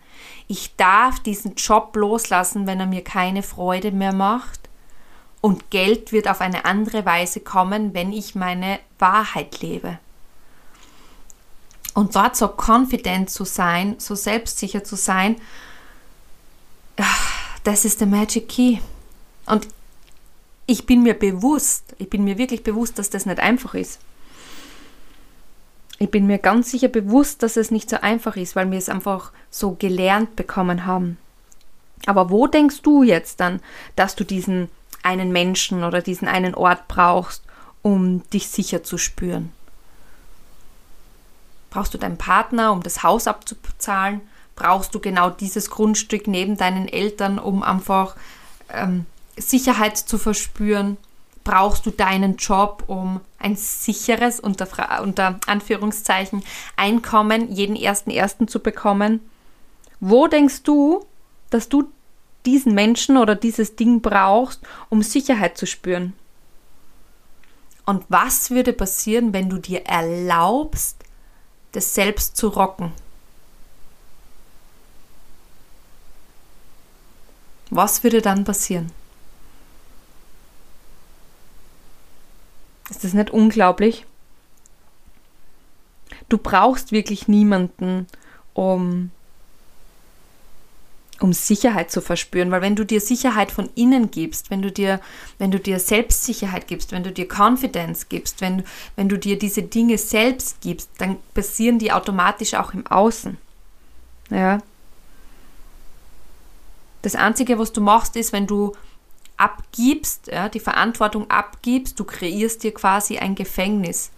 Ich 0.47 0.75
darf 0.77 1.19
diesen 1.19 1.55
Job 1.55 1.95
loslassen, 1.95 2.67
wenn 2.67 2.79
er 2.79 2.85
mir 2.85 3.03
keine 3.03 3.43
Freude 3.43 3.91
mehr 3.91 4.13
macht. 4.13 4.60
Und 5.41 5.71
Geld 5.71 6.11
wird 6.11 6.27
auf 6.27 6.39
eine 6.39 6.65
andere 6.65 7.05
Weise 7.05 7.39
kommen, 7.39 7.93
wenn 7.95 8.13
ich 8.13 8.35
meine 8.35 8.79
Wahrheit 8.99 9.61
lebe. 9.61 9.97
Und 11.93 12.15
dort 12.15 12.35
so 12.35 12.47
confident 12.47 13.29
zu 13.29 13.43
sein, 13.43 13.95
so 13.97 14.15
selbstsicher 14.15 14.83
zu 14.83 14.95
sein, 14.95 15.35
das 17.63 17.85
ist 17.85 17.99
der 17.99 18.07
Magic 18.07 18.47
Key. 18.47 18.77
Und 19.47 19.67
ich 20.67 20.85
bin 20.85 21.03
mir 21.03 21.15
bewusst, 21.15 21.95
ich 21.97 22.09
bin 22.09 22.23
mir 22.23 22.37
wirklich 22.37 22.63
bewusst, 22.63 22.99
dass 22.99 23.09
das 23.09 23.25
nicht 23.25 23.39
einfach 23.39 23.73
ist. 23.73 23.99
Ich 25.99 26.09
bin 26.09 26.27
mir 26.27 26.37
ganz 26.37 26.71
sicher 26.71 26.87
bewusst, 26.87 27.43
dass 27.43 27.57
es 27.57 27.71
nicht 27.71 27.89
so 27.89 27.97
einfach 27.97 28.35
ist, 28.35 28.55
weil 28.55 28.71
wir 28.71 28.77
es 28.77 28.89
einfach 28.89 29.31
so 29.49 29.71
gelernt 29.71 30.35
bekommen 30.35 30.85
haben. 30.85 31.17
Aber 32.05 32.29
wo 32.29 32.47
denkst 32.47 32.81
du 32.81 33.03
jetzt 33.03 33.39
dann, 33.39 33.59
dass 33.95 34.15
du 34.15 34.23
diesen 34.23 34.69
einen 35.03 35.31
Menschen 35.31 35.83
oder 35.83 36.01
diesen 36.01 36.27
einen 36.27 36.55
Ort 36.55 36.87
brauchst, 36.87 37.43
um 37.81 38.27
dich 38.29 38.47
sicher 38.49 38.83
zu 38.83 38.97
spüren? 38.97 39.51
Brauchst 41.69 41.93
du 41.93 41.97
deinen 41.97 42.17
Partner, 42.17 42.71
um 42.71 42.83
das 42.83 43.01
Haus 43.01 43.27
abzuzahlen? 43.27 44.21
Brauchst 44.55 44.93
du 44.93 44.99
genau 44.99 45.29
dieses 45.29 45.69
Grundstück 45.69 46.27
neben 46.27 46.57
deinen 46.57 46.87
Eltern, 46.87 47.39
um 47.39 47.63
einfach 47.63 48.15
ähm, 48.69 49.05
Sicherheit 49.37 49.97
zu 49.97 50.17
verspüren? 50.17 50.97
Brauchst 51.43 51.85
du 51.85 51.91
deinen 51.91 52.35
Job, 52.35 52.83
um 52.87 53.21
ein 53.39 53.55
sicheres, 53.55 54.39
unter, 54.39 54.67
unter 55.01 55.39
Anführungszeichen, 55.47 56.43
Einkommen 56.75 57.51
jeden 57.51 57.75
ersten 57.75 58.11
ersten 58.11 58.47
zu 58.47 58.59
bekommen? 58.59 59.21
Wo 59.99 60.27
denkst 60.27 60.63
du, 60.63 61.05
dass 61.49 61.69
du 61.69 61.89
diesen 62.45 62.73
Menschen 62.73 63.17
oder 63.17 63.35
dieses 63.35 63.75
Ding 63.75 64.01
brauchst, 64.01 64.61
um 64.89 65.03
Sicherheit 65.03 65.57
zu 65.57 65.65
spüren? 65.65 66.13
Und 67.85 68.05
was 68.09 68.51
würde 68.51 68.73
passieren, 68.73 69.33
wenn 69.33 69.49
du 69.49 69.57
dir 69.57 69.85
erlaubst, 69.85 71.03
das 71.71 71.93
selbst 71.93 72.37
zu 72.37 72.47
rocken? 72.47 72.91
Was 77.69 78.03
würde 78.03 78.21
dann 78.21 78.43
passieren? 78.43 78.91
Ist 82.89 83.03
das 83.05 83.13
nicht 83.13 83.31
unglaublich? 83.31 84.05
Du 86.27 86.37
brauchst 86.37 86.91
wirklich 86.91 87.29
niemanden, 87.29 88.07
um 88.53 89.11
um 91.21 91.33
Sicherheit 91.33 91.91
zu 91.91 92.01
verspüren, 92.01 92.49
weil 92.49 92.61
wenn 92.61 92.75
du 92.75 92.83
dir 92.83 92.99
Sicherheit 92.99 93.51
von 93.51 93.69
innen 93.75 94.09
gibst, 94.09 94.49
wenn 94.49 94.61
du 94.61 94.71
dir, 94.71 94.99
wenn 95.37 95.51
du 95.51 95.59
dir 95.59 95.79
Selbstsicherheit 95.79 96.67
gibst, 96.67 96.91
wenn 96.91 97.03
du 97.03 97.11
dir 97.11 97.27
Confidence 97.27 98.09
gibst, 98.09 98.41
wenn, 98.41 98.63
wenn 98.95 99.07
du 99.07 99.19
dir 99.19 99.37
diese 99.37 99.61
Dinge 99.61 99.97
selbst 99.97 100.61
gibst, 100.61 100.89
dann 100.97 101.17
passieren 101.33 101.77
die 101.77 101.91
automatisch 101.91 102.55
auch 102.55 102.73
im 102.73 102.87
Außen. 102.87 103.37
Ja. 104.31 104.59
Das 107.03 107.15
Einzige, 107.15 107.59
was 107.59 107.71
du 107.71 107.81
machst, 107.81 108.15
ist, 108.15 108.33
wenn 108.33 108.47
du 108.47 108.75
abgibst, 109.37 110.27
ja, 110.27 110.49
die 110.49 110.59
Verantwortung 110.59 111.29
abgibst, 111.29 111.99
du 111.99 112.03
kreierst 112.03 112.63
dir 112.63 112.73
quasi 112.73 113.19
ein 113.19 113.35
Gefängnis. 113.35 114.11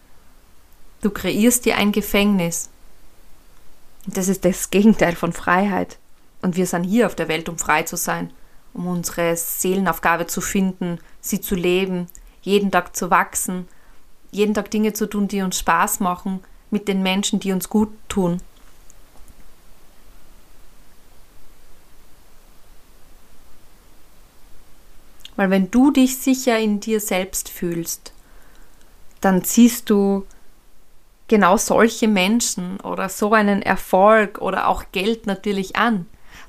Du 1.01 1.09
kreierst 1.09 1.65
dir 1.65 1.75
ein 1.75 1.91
Gefängnis. 1.91 2.69
Und 4.05 4.15
das 4.15 4.29
ist 4.29 4.45
das 4.45 4.69
Gegenteil 4.69 5.15
von 5.15 5.33
Freiheit. 5.33 5.97
Und 6.43 6.57
wir 6.57 6.67
sind 6.67 6.83
hier 6.83 7.05
auf 7.05 7.15
der 7.15 7.29
Welt, 7.29 7.47
um 7.47 7.57
frei 7.57 7.83
zu 7.83 7.95
sein, 7.95 8.29
um 8.73 8.85
unsere 8.85 9.37
Seelenaufgabe 9.37 10.27
zu 10.27 10.41
finden, 10.41 10.99
sie 11.21 11.39
zu 11.39 11.55
leben, 11.55 12.07
jeden 12.41 12.69
Tag 12.69 12.97
zu 12.97 13.09
wachsen, 13.09 13.65
jeden 14.29 14.53
Tag 14.53 14.69
Dinge 14.69 14.91
zu 14.91 15.07
tun, 15.07 15.29
die 15.29 15.41
uns 15.41 15.57
Spaß 15.57 16.01
machen, 16.01 16.41
mit 16.69 16.89
den 16.89 17.01
Menschen, 17.01 17.39
die 17.39 17.53
uns 17.53 17.69
gut 17.69 17.89
tun. 18.09 18.41
Weil 25.37 25.49
wenn 25.49 25.71
du 25.71 25.91
dich 25.91 26.17
sicher 26.17 26.59
in 26.59 26.81
dir 26.81 26.99
selbst 26.99 27.47
fühlst, 27.47 28.11
dann 29.21 29.45
ziehst 29.45 29.89
du 29.89 30.27
genau 31.29 31.55
solche 31.55 32.09
Menschen 32.09 32.81
oder 32.81 33.07
so 33.07 33.31
einen 33.31 33.61
Erfolg 33.61 34.39
oder 34.39 34.67
auch 34.67 34.83
Geld 34.91 35.25
natürlich 35.25 35.77
an. 35.77 36.05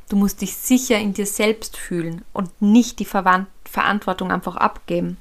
Du 0.09 0.17
musst 0.17 0.41
dich 0.41 0.57
sicher 0.57 0.99
in 0.99 1.15
dir 1.15 1.27
selbst 1.27 1.77
fühlen 1.77 2.25
und 2.33 2.51
nicht 2.61 2.99
die 2.99 3.05
Verwand 3.05 3.49
Verantwortung 3.65 4.31
einfach 4.31 4.57
abgeben. 4.57 5.17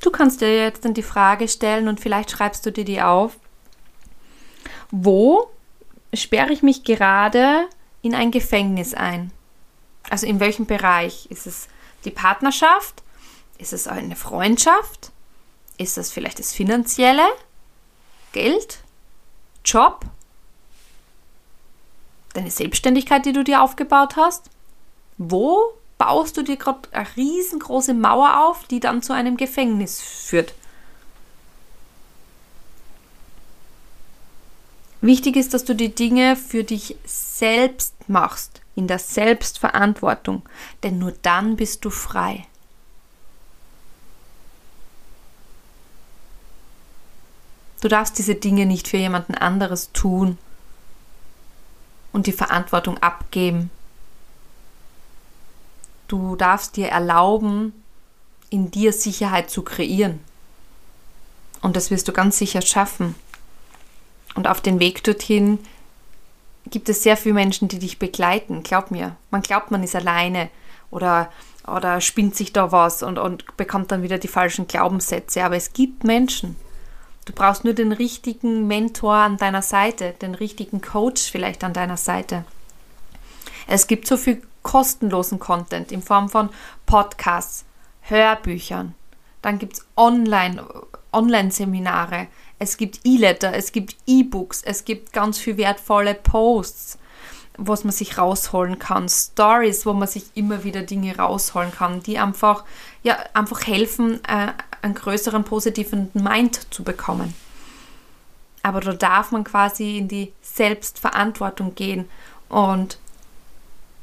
Du 0.00 0.10
kannst 0.10 0.40
dir 0.40 0.54
jetzt 0.54 0.84
dann 0.84 0.94
die 0.94 1.02
Frage 1.02 1.48
stellen 1.48 1.88
und 1.88 2.00
vielleicht 2.00 2.30
schreibst 2.30 2.64
du 2.66 2.70
dir 2.70 2.84
die 2.84 3.02
auf. 3.02 3.36
Wo 4.90 5.50
sperre 6.14 6.52
ich 6.52 6.62
mich 6.62 6.84
gerade 6.84 7.66
in 8.02 8.14
ein 8.14 8.30
Gefängnis 8.30 8.94
ein? 8.94 9.32
Also 10.10 10.26
in 10.26 10.40
welchem 10.40 10.66
Bereich? 10.66 11.26
Ist 11.30 11.46
es 11.46 11.68
die 12.04 12.10
Partnerschaft? 12.10 13.02
Ist 13.58 13.72
es 13.72 13.88
eine 13.88 14.16
Freundschaft? 14.16 15.10
Ist 15.78 15.98
es 15.98 16.12
vielleicht 16.12 16.38
das 16.38 16.52
Finanzielle? 16.52 17.26
Geld? 18.32 18.78
Job? 19.64 20.04
Deine 22.38 22.50
Selbstständigkeit, 22.50 23.26
die 23.26 23.32
du 23.32 23.44
dir 23.44 23.62
aufgebaut 23.62 24.16
hast? 24.16 24.50
Wo 25.18 25.72
baust 25.98 26.36
du 26.36 26.42
dir 26.42 26.56
gerade 26.56 26.88
eine 26.92 27.06
riesengroße 27.16 27.94
Mauer 27.94 28.46
auf, 28.46 28.64
die 28.66 28.80
dann 28.80 29.02
zu 29.02 29.12
einem 29.12 29.36
Gefängnis 29.36 30.00
führt? 30.00 30.54
Wichtig 35.00 35.36
ist, 35.36 35.54
dass 35.54 35.64
du 35.64 35.74
die 35.74 35.94
Dinge 35.94 36.34
für 36.34 36.64
dich 36.64 36.96
selbst 37.04 37.94
machst, 38.08 38.62
in 38.74 38.88
der 38.88 38.98
Selbstverantwortung, 38.98 40.42
denn 40.82 40.98
nur 40.98 41.12
dann 41.22 41.56
bist 41.56 41.84
du 41.84 41.90
frei. 41.90 42.46
Du 47.80 47.86
darfst 47.86 48.18
diese 48.18 48.34
Dinge 48.34 48.66
nicht 48.66 48.88
für 48.88 48.96
jemanden 48.96 49.36
anderes 49.36 49.92
tun 49.92 50.36
und 52.12 52.26
die 52.26 52.32
Verantwortung 52.32 52.98
abgeben. 52.98 53.70
Du 56.08 56.36
darfst 56.36 56.76
dir 56.76 56.88
erlauben, 56.88 57.72
in 58.50 58.70
dir 58.70 58.92
Sicherheit 58.92 59.50
zu 59.50 59.62
kreieren. 59.62 60.20
Und 61.60 61.76
das 61.76 61.90
wirst 61.90 62.08
du 62.08 62.12
ganz 62.12 62.38
sicher 62.38 62.62
schaffen. 62.62 63.14
Und 64.34 64.48
auf 64.48 64.60
den 64.60 64.80
Weg 64.80 65.02
dorthin 65.04 65.58
gibt 66.70 66.88
es 66.88 67.02
sehr 67.02 67.16
viele 67.16 67.34
Menschen, 67.34 67.68
die 67.68 67.78
dich 67.78 67.98
begleiten. 67.98 68.62
Glaub 68.62 68.90
mir. 68.90 69.16
Man 69.30 69.42
glaubt, 69.42 69.70
man 69.70 69.82
ist 69.82 69.96
alleine 69.96 70.48
oder, 70.90 71.30
oder 71.66 72.00
spinnt 72.00 72.36
sich 72.36 72.52
da 72.52 72.72
was 72.72 73.02
und, 73.02 73.18
und 73.18 73.56
bekommt 73.56 73.90
dann 73.90 74.02
wieder 74.02 74.18
die 74.18 74.28
falschen 74.28 74.66
Glaubenssätze. 74.66 75.44
Aber 75.44 75.56
es 75.56 75.72
gibt 75.72 76.04
Menschen, 76.04 76.56
Du 77.28 77.34
brauchst 77.34 77.62
nur 77.62 77.74
den 77.74 77.92
richtigen 77.92 78.66
Mentor 78.66 79.12
an 79.12 79.36
deiner 79.36 79.60
Seite, 79.60 80.14
den 80.22 80.34
richtigen 80.34 80.80
Coach 80.80 81.30
vielleicht 81.30 81.62
an 81.62 81.74
deiner 81.74 81.98
Seite. 81.98 82.46
Es 83.66 83.86
gibt 83.86 84.06
so 84.06 84.16
viel 84.16 84.40
kostenlosen 84.62 85.38
Content 85.38 85.92
in 85.92 86.00
Form 86.00 86.30
von 86.30 86.48
Podcasts, 86.86 87.66
Hörbüchern. 88.00 88.94
Dann 89.42 89.58
gibt 89.58 89.74
es 89.74 89.86
Online, 89.94 90.64
Online-Seminare. 91.12 92.28
Es 92.58 92.78
gibt 92.78 93.00
E-Letter, 93.04 93.52
es 93.52 93.72
gibt 93.72 93.96
E-Books, 94.06 94.62
es 94.62 94.86
gibt 94.86 95.12
ganz 95.12 95.36
viel 95.38 95.58
wertvolle 95.58 96.14
Posts, 96.14 96.98
was 97.58 97.84
man 97.84 97.92
sich 97.92 98.16
rausholen 98.16 98.78
kann. 98.78 99.06
Stories, 99.06 99.84
wo 99.84 99.92
man 99.92 100.08
sich 100.08 100.24
immer 100.32 100.64
wieder 100.64 100.80
Dinge 100.80 101.14
rausholen 101.18 101.72
kann, 101.72 102.02
die 102.02 102.18
einfach, 102.18 102.64
ja, 103.02 103.18
einfach 103.34 103.66
helfen, 103.66 104.24
äh, 104.24 104.52
einen 104.82 104.94
größeren 104.94 105.44
positiven 105.44 106.10
Mind 106.14 106.72
zu 106.72 106.84
bekommen. 106.84 107.34
Aber 108.62 108.80
da 108.80 108.92
darf 108.92 109.30
man 109.30 109.44
quasi 109.44 109.98
in 109.98 110.08
die 110.08 110.32
Selbstverantwortung 110.42 111.74
gehen 111.74 112.08
und 112.48 112.98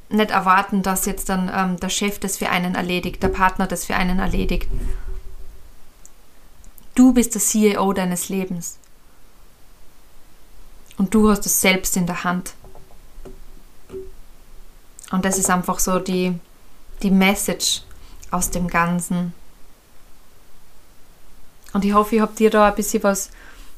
nicht 0.10 0.32
erwarten, 0.32 0.82
dass 0.84 1.06
jetzt 1.06 1.30
dann 1.30 1.52
ähm, 1.54 1.80
der 1.80 1.90
Chef 1.90 2.20
das 2.20 2.38
für 2.38 2.50
einen 2.50 2.76
erledigt, 2.76 3.22
der 3.24 3.30
Partner 3.30 3.68
das 3.68 3.86
für 3.86 3.96
einen 3.96 4.20
erledigt. 4.20 4.70
Du 6.94 7.14
bist 7.14 7.34
der 7.34 7.42
CEO 7.42 7.92
deines 7.94 8.30
Lebens. 8.30 8.78
Und 10.98 11.14
du 11.14 11.30
hast 11.30 11.46
es 11.46 11.60
selbst 11.60 11.98
in 11.98 12.06
der 12.06 12.24
Hand. 12.24 12.54
Und 15.12 15.26
das 15.26 15.38
ist 15.38 15.50
einfach 15.50 15.80
so 15.80 16.00
die, 16.00 16.40
die 17.04 17.12
Message 17.12 17.82
aus 18.32 18.50
dem 18.50 18.68
Ganzen. 18.68 19.34
Und 21.76 21.84
ich 21.84 21.94
hoffe, 21.94 22.16
ich 22.16 22.22
habe 22.22 22.34
dir 22.34 22.50
da 22.50 22.70
ein 22.70 22.76
bisschen 22.76 23.04
was 23.04 23.32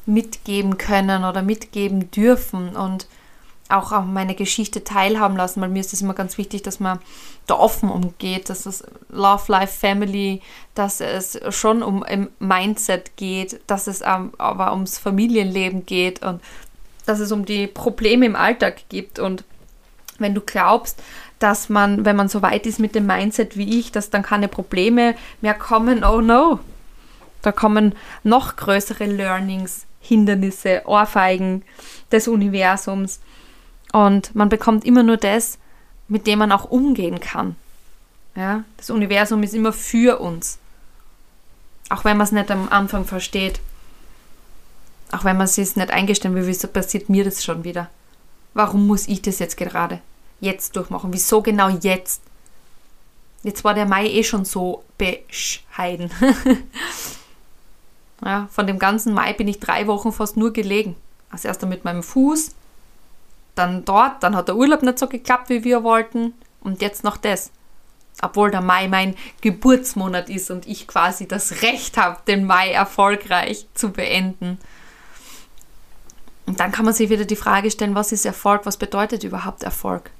mitgeben 0.06 0.78
können 0.78 1.24
oder 1.24 1.42
mitgeben 1.42 2.12
dürfen 2.12 2.76
und 2.76 3.08
auch 3.68 3.90
auf 3.90 4.04
meine 4.04 4.36
Geschichte 4.36 4.84
teilhaben 4.84 5.36
lassen, 5.36 5.60
weil 5.60 5.68
mir 5.68 5.80
ist 5.80 5.92
es 5.92 6.00
immer 6.00 6.14
ganz 6.14 6.38
wichtig, 6.38 6.62
dass 6.62 6.78
man 6.78 7.00
da 7.48 7.56
offen 7.56 7.90
umgeht, 7.90 8.50
dass 8.50 8.66
es 8.66 8.84
Love 9.08 9.50
Life 9.50 9.80
Family, 9.80 10.42
dass 10.76 11.00
es 11.00 11.40
schon 11.50 11.82
um 11.82 12.04
im 12.04 12.28
Mindset 12.38 13.16
geht, 13.16 13.60
dass 13.66 13.88
es 13.88 14.00
aber 14.02 14.72
ums 14.72 14.96
Familienleben 14.96 15.84
geht 15.84 16.22
und 16.22 16.40
dass 17.04 17.18
es 17.18 17.32
um 17.32 17.44
die 17.44 17.66
Probleme 17.66 18.26
im 18.26 18.36
Alltag 18.36 18.88
gibt. 18.88 19.18
Und 19.18 19.42
wenn 20.20 20.36
du 20.36 20.40
glaubst, 20.40 21.02
dass 21.40 21.68
man, 21.68 22.04
wenn 22.04 22.14
man 22.14 22.28
so 22.28 22.42
weit 22.42 22.64
ist 22.64 22.78
mit 22.78 22.94
dem 22.94 23.06
Mindset 23.06 23.56
wie 23.56 23.80
ich, 23.80 23.90
dass 23.90 24.08
dann 24.08 24.22
keine 24.22 24.46
Probleme 24.46 25.16
mehr 25.40 25.54
kommen, 25.54 26.04
oh 26.04 26.20
no, 26.20 26.60
da 27.42 27.52
kommen 27.52 27.94
noch 28.24 28.56
größere 28.56 29.06
Learnings, 29.06 29.86
Hindernisse, 30.00 30.82
Ohrfeigen 30.86 31.62
des 32.10 32.28
Universums. 32.28 33.20
Und 33.92 34.34
man 34.34 34.48
bekommt 34.48 34.84
immer 34.84 35.02
nur 35.02 35.16
das, 35.16 35.58
mit 36.08 36.26
dem 36.26 36.40
man 36.40 36.52
auch 36.52 36.64
umgehen 36.64 37.20
kann. 37.20 37.56
Ja, 38.34 38.64
das 38.76 38.90
Universum 38.90 39.42
ist 39.42 39.54
immer 39.54 39.72
für 39.72 40.20
uns. 40.20 40.58
Auch 41.90 42.04
wenn 42.04 42.16
man 42.16 42.26
es 42.26 42.32
nicht 42.32 42.50
am 42.50 42.68
Anfang 42.68 43.04
versteht. 43.04 43.60
Auch 45.10 45.24
wenn 45.24 45.36
man 45.36 45.46
es 45.46 45.56
nicht 45.56 45.90
eingestehen 45.90 46.34
will, 46.34 46.46
wieso 46.46 46.68
passiert 46.68 47.08
mir 47.08 47.24
das 47.24 47.42
schon 47.42 47.64
wieder? 47.64 47.88
Warum 48.54 48.86
muss 48.86 49.08
ich 49.08 49.22
das 49.22 49.38
jetzt 49.38 49.56
gerade 49.56 50.00
jetzt 50.40 50.76
durchmachen? 50.76 51.12
Wieso 51.12 51.42
genau 51.42 51.68
jetzt? 51.68 52.22
Jetzt 53.42 53.64
war 53.64 53.74
der 53.74 53.86
Mai 53.86 54.06
eh 54.06 54.24
schon 54.24 54.44
so 54.44 54.84
bescheiden. 54.98 56.10
ja, 58.24 58.48
von 58.50 58.66
dem 58.66 58.78
ganzen 58.78 59.14
Mai 59.14 59.32
bin 59.32 59.48
ich 59.48 59.60
drei 59.60 59.86
Wochen 59.86 60.12
fast 60.12 60.36
nur 60.36 60.52
gelegen. 60.52 60.96
Als 61.30 61.44
erster 61.44 61.66
mit 61.66 61.84
meinem 61.84 62.02
Fuß, 62.02 62.50
dann 63.54 63.84
dort, 63.84 64.22
dann 64.22 64.36
hat 64.36 64.48
der 64.48 64.56
Urlaub 64.56 64.82
nicht 64.82 64.98
so 64.98 65.06
geklappt, 65.06 65.50
wie 65.50 65.64
wir 65.64 65.82
wollten. 65.82 66.34
Und 66.60 66.82
jetzt 66.82 67.04
noch 67.04 67.16
das. 67.16 67.50
Obwohl 68.20 68.50
der 68.50 68.60
Mai 68.60 68.88
mein 68.88 69.14
Geburtsmonat 69.40 70.28
ist 70.28 70.50
und 70.50 70.66
ich 70.66 70.88
quasi 70.88 71.28
das 71.28 71.62
Recht 71.62 71.96
habe, 71.96 72.18
den 72.26 72.44
Mai 72.44 72.72
erfolgreich 72.72 73.66
zu 73.74 73.90
beenden. 73.90 74.58
Und 76.46 76.60
dann 76.60 76.72
kann 76.72 76.84
man 76.84 76.94
sich 76.94 77.10
wieder 77.10 77.26
die 77.26 77.36
Frage 77.36 77.70
stellen, 77.70 77.94
was 77.94 78.10
ist 78.10 78.24
Erfolg? 78.24 78.64
Was 78.64 78.76
bedeutet 78.76 79.22
überhaupt 79.22 79.62
Erfolg? 79.62 80.10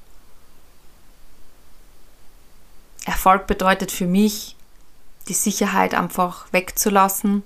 Erfolg 3.07 3.47
bedeutet 3.47 3.91
für 3.91 4.07
mich, 4.07 4.55
die 5.29 5.35
Sicherheit 5.35 5.95
einfach 5.95 6.47
wegzulassen, 6.53 7.43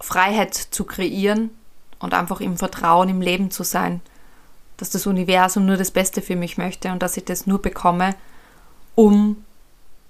Freiheit 0.00 0.54
zu 0.54 0.84
kreieren 0.84 1.50
und 1.98 2.14
einfach 2.14 2.40
im 2.40 2.56
Vertrauen 2.56 3.08
im 3.08 3.20
Leben 3.20 3.50
zu 3.50 3.64
sein, 3.64 4.00
dass 4.76 4.90
das 4.90 5.06
Universum 5.06 5.66
nur 5.66 5.76
das 5.76 5.90
Beste 5.90 6.22
für 6.22 6.36
mich 6.36 6.56
möchte 6.56 6.92
und 6.92 7.02
dass 7.02 7.16
ich 7.16 7.24
das 7.24 7.46
nur 7.46 7.60
bekomme, 7.60 8.14
um 8.94 9.44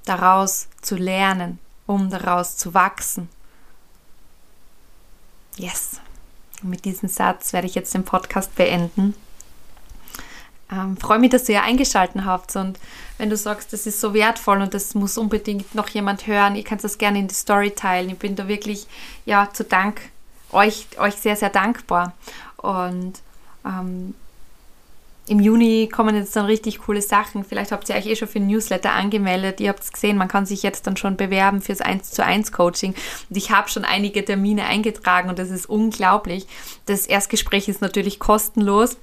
daraus 0.05 0.69
zu 0.83 0.97
lernen, 0.97 1.59
um 1.87 2.11
daraus 2.11 2.57
zu 2.57 2.75
wachsen. 2.75 3.29
Yes. 5.57 6.01
Und 6.63 6.71
mit 6.71 6.85
diesem 6.85 7.09
Satz 7.09 7.53
werde 7.53 7.67
ich 7.67 7.75
jetzt 7.75 7.95
den 7.95 8.05
Podcast 8.05 8.55
beenden. 8.55 9.15
Ähm, 10.71 10.97
freue 10.97 11.19
mich, 11.19 11.31
dass 11.31 11.49
ihr 11.49 11.63
eingeschaltet 11.63 12.25
habt 12.25 12.55
und 12.57 12.79
wenn 13.17 13.31
du 13.31 13.37
sagst, 13.37 13.73
das 13.73 13.87
ist 13.87 14.01
so 14.01 14.13
wertvoll 14.13 14.61
und 14.61 14.75
das 14.75 14.95
muss 14.95 15.17
unbedingt 15.17 15.75
noch 15.75 15.89
jemand 15.89 16.27
hören, 16.27 16.57
ihr 16.57 16.65
könnt 16.65 16.85
das 16.85 16.99
gerne 16.99 17.19
in 17.19 17.29
die 17.29 17.35
Story 17.35 17.71
teilen. 17.71 18.11
Ich 18.11 18.19
bin 18.19 18.37
da 18.37 18.49
wirklich 18.49 18.87
ja 19.25 19.49
zu 19.53 19.65
Dank 19.65 20.01
euch, 20.53 20.87
euch 20.99 21.15
sehr, 21.15 21.37
sehr 21.37 21.51
dankbar. 21.51 22.13
Und 22.57 23.15
ähm, 23.65 24.15
im 25.27 25.41
Juni 25.41 25.89
kommen 25.93 26.17
jetzt 26.17 26.35
dann 26.37 26.47
richtig 26.47 26.79
coole 26.81 27.03
Sachen. 27.03 27.45
Vielleicht 27.45 27.71
habt 27.73 27.89
ihr 27.89 27.97
euch 27.97 28.07
eh 28.07 28.17
schon 28.17 28.29
für 28.29 28.39
ein 28.39 28.47
Newsletter 28.47 28.93
angemeldet. 28.93 29.61
Ihr 29.61 29.69
habt 29.69 29.83
es 29.83 29.93
gesehen, 29.93 30.17
man 30.17 30.29
kann 30.29 30.47
sich 30.47 30.63
jetzt 30.63 30.87
dann 30.87 30.97
schon 30.97 31.17
bewerben 31.17 31.61
fürs 31.61 31.81
1 31.81 32.11
zu 32.11 32.25
1 32.25 32.53
Coaching. 32.53 32.95
Und 33.29 33.37
ich 33.37 33.51
habe 33.51 33.69
schon 33.69 33.85
einige 33.85 34.25
Termine 34.25 34.65
eingetragen 34.65 35.29
und 35.29 35.39
das 35.39 35.51
ist 35.51 35.67
unglaublich. 35.67 36.47
Das 36.87 37.07
Erstgespräch 37.07 37.69
ist 37.69 37.83
natürlich 37.83 38.19
kostenlos 38.19 38.97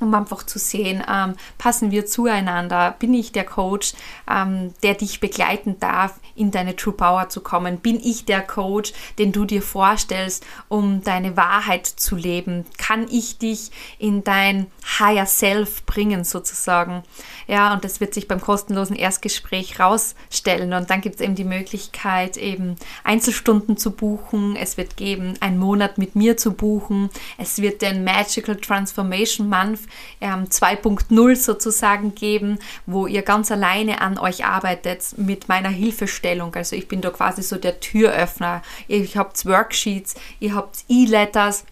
um 0.00 0.14
einfach 0.14 0.42
zu 0.44 0.58
sehen, 0.58 1.02
ähm, 1.08 1.34
passen 1.58 1.90
wir 1.90 2.06
zueinander? 2.06 2.96
Bin 2.98 3.14
ich 3.14 3.32
der 3.32 3.44
Coach, 3.44 3.94
ähm, 4.30 4.74
der 4.82 4.94
dich 4.94 5.20
begleiten 5.20 5.78
darf, 5.78 6.20
in 6.34 6.50
deine 6.50 6.76
True 6.76 6.94
Power 6.94 7.28
zu 7.28 7.40
kommen? 7.40 7.78
Bin 7.78 8.00
ich 8.00 8.24
der 8.24 8.42
Coach, 8.42 8.92
den 9.18 9.32
du 9.32 9.44
dir 9.44 9.62
vorstellst, 9.62 10.44
um 10.68 11.02
deine 11.02 11.36
Wahrheit 11.36 11.86
zu 11.86 12.16
leben? 12.16 12.64
Kann 12.78 13.06
ich 13.10 13.38
dich 13.38 13.70
in 13.98 14.24
dein 14.24 14.66
Higher 14.98 15.26
Self 15.26 15.84
bringen, 15.86 16.24
sozusagen? 16.24 17.02
Ja, 17.46 17.72
und 17.72 17.84
das 17.84 18.00
wird 18.00 18.14
sich 18.14 18.28
beim 18.28 18.40
kostenlosen 18.40 18.96
Erstgespräch 18.96 19.78
rausstellen. 19.78 20.72
Und 20.72 20.90
dann 20.90 21.00
gibt 21.00 21.16
es 21.16 21.20
eben 21.20 21.34
die 21.34 21.44
Möglichkeit, 21.44 22.36
eben 22.36 22.76
Einzelstunden 23.04 23.76
zu 23.76 23.92
buchen. 23.92 24.56
Es 24.56 24.76
wird 24.76 24.96
geben, 24.96 25.34
einen 25.40 25.58
Monat 25.58 25.98
mit 25.98 26.16
mir 26.16 26.36
zu 26.36 26.52
buchen. 26.52 27.10
Es 27.38 27.58
wird 27.58 27.82
den 27.82 28.04
Magical 28.04 28.56
Transformation 28.56 29.48
Month 29.48 29.83
ähm, 30.20 30.44
2.0 30.44 31.36
sozusagen 31.36 32.14
geben, 32.14 32.58
wo 32.86 33.06
ihr 33.06 33.22
ganz 33.22 33.50
alleine 33.50 34.00
an 34.00 34.18
euch 34.18 34.44
arbeitet 34.44 35.16
mit 35.16 35.48
meiner 35.48 35.68
Hilfestellung. 35.68 36.54
Also 36.54 36.76
ich 36.76 36.88
bin 36.88 37.00
da 37.00 37.10
quasi 37.10 37.42
so 37.42 37.56
der 37.56 37.80
Türöffner. 37.80 38.62
Ihr 38.88 39.06
habt 39.14 39.44
Worksheets, 39.46 40.14
ihr 40.40 40.54
habt 40.54 40.84
E-Letters, 40.88 41.64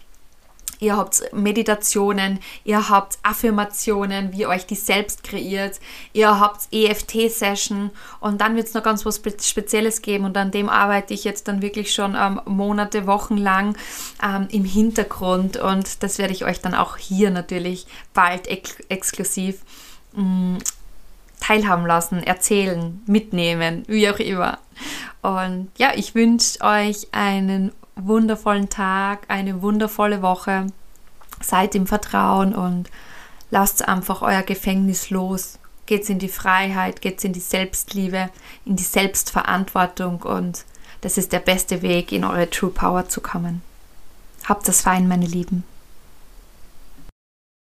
ihr 0.83 0.97
habt 0.97 1.23
Meditationen, 1.33 2.39
ihr 2.65 2.89
habt 2.89 3.17
Affirmationen, 3.23 4.33
wie 4.33 4.41
ihr 4.41 4.49
euch 4.49 4.65
die 4.65 4.75
selbst 4.75 5.23
kreiert, 5.23 5.79
ihr 6.11 6.39
habt 6.39 6.67
EFT-Session 6.71 7.91
und 8.19 8.41
dann 8.41 8.55
wird 8.55 8.67
es 8.67 8.73
noch 8.73 8.83
ganz 8.83 9.05
was 9.05 9.21
Spezielles 9.41 10.01
geben. 10.01 10.25
Und 10.25 10.37
an 10.37 10.51
dem 10.51 10.69
arbeite 10.69 11.13
ich 11.13 11.23
jetzt 11.23 11.47
dann 11.47 11.61
wirklich 11.61 11.93
schon 11.93 12.15
ähm, 12.15 12.41
Monate, 12.45 13.07
Wochen 13.07 13.37
lang 13.37 13.77
ähm, 14.21 14.47
im 14.51 14.65
Hintergrund. 14.65 15.57
Und 15.57 16.03
das 16.03 16.17
werde 16.17 16.33
ich 16.33 16.45
euch 16.45 16.59
dann 16.59 16.75
auch 16.75 16.97
hier 16.97 17.31
natürlich 17.31 17.87
bald 18.13 18.47
ex 18.47 18.75
exklusiv 18.89 19.61
mh, 20.13 20.23
mm, 20.23 20.57
teilhaben 21.39 21.85
lassen, 21.85 22.23
erzählen, 22.23 23.01
mitnehmen, 23.05 23.83
wie 23.87 24.09
auch 24.09 24.19
immer. 24.19 24.59
Und 25.21 25.69
ja, 25.77 25.91
ich 25.95 26.15
wünsche 26.15 26.59
euch 26.61 27.07
einen 27.11 27.71
wundervollen 27.95 28.69
Tag, 28.69 29.25
eine 29.27 29.61
wundervolle 29.61 30.21
Woche. 30.21 30.67
Seid 31.41 31.75
im 31.75 31.87
Vertrauen 31.87 32.53
und 32.55 32.89
lasst 33.51 33.87
einfach 33.87 34.21
euer 34.21 34.43
Gefängnis 34.43 35.09
los. 35.09 35.59
Geht's 35.85 36.09
in 36.09 36.19
die 36.19 36.29
Freiheit, 36.29 37.01
geht's 37.01 37.23
in 37.23 37.33
die 37.33 37.39
Selbstliebe, 37.39 38.29
in 38.65 38.75
die 38.75 38.83
Selbstverantwortung 38.83 40.21
und 40.21 40.65
das 41.01 41.17
ist 41.17 41.33
der 41.33 41.39
beste 41.39 41.81
Weg, 41.81 42.13
in 42.13 42.23
eure 42.23 42.49
True 42.49 42.69
Power 42.69 43.09
zu 43.09 43.19
kommen. 43.19 43.61
Habt 44.45 44.67
das 44.67 44.81
fein, 44.81 45.07
meine 45.07 45.25
Lieben. 45.25 45.65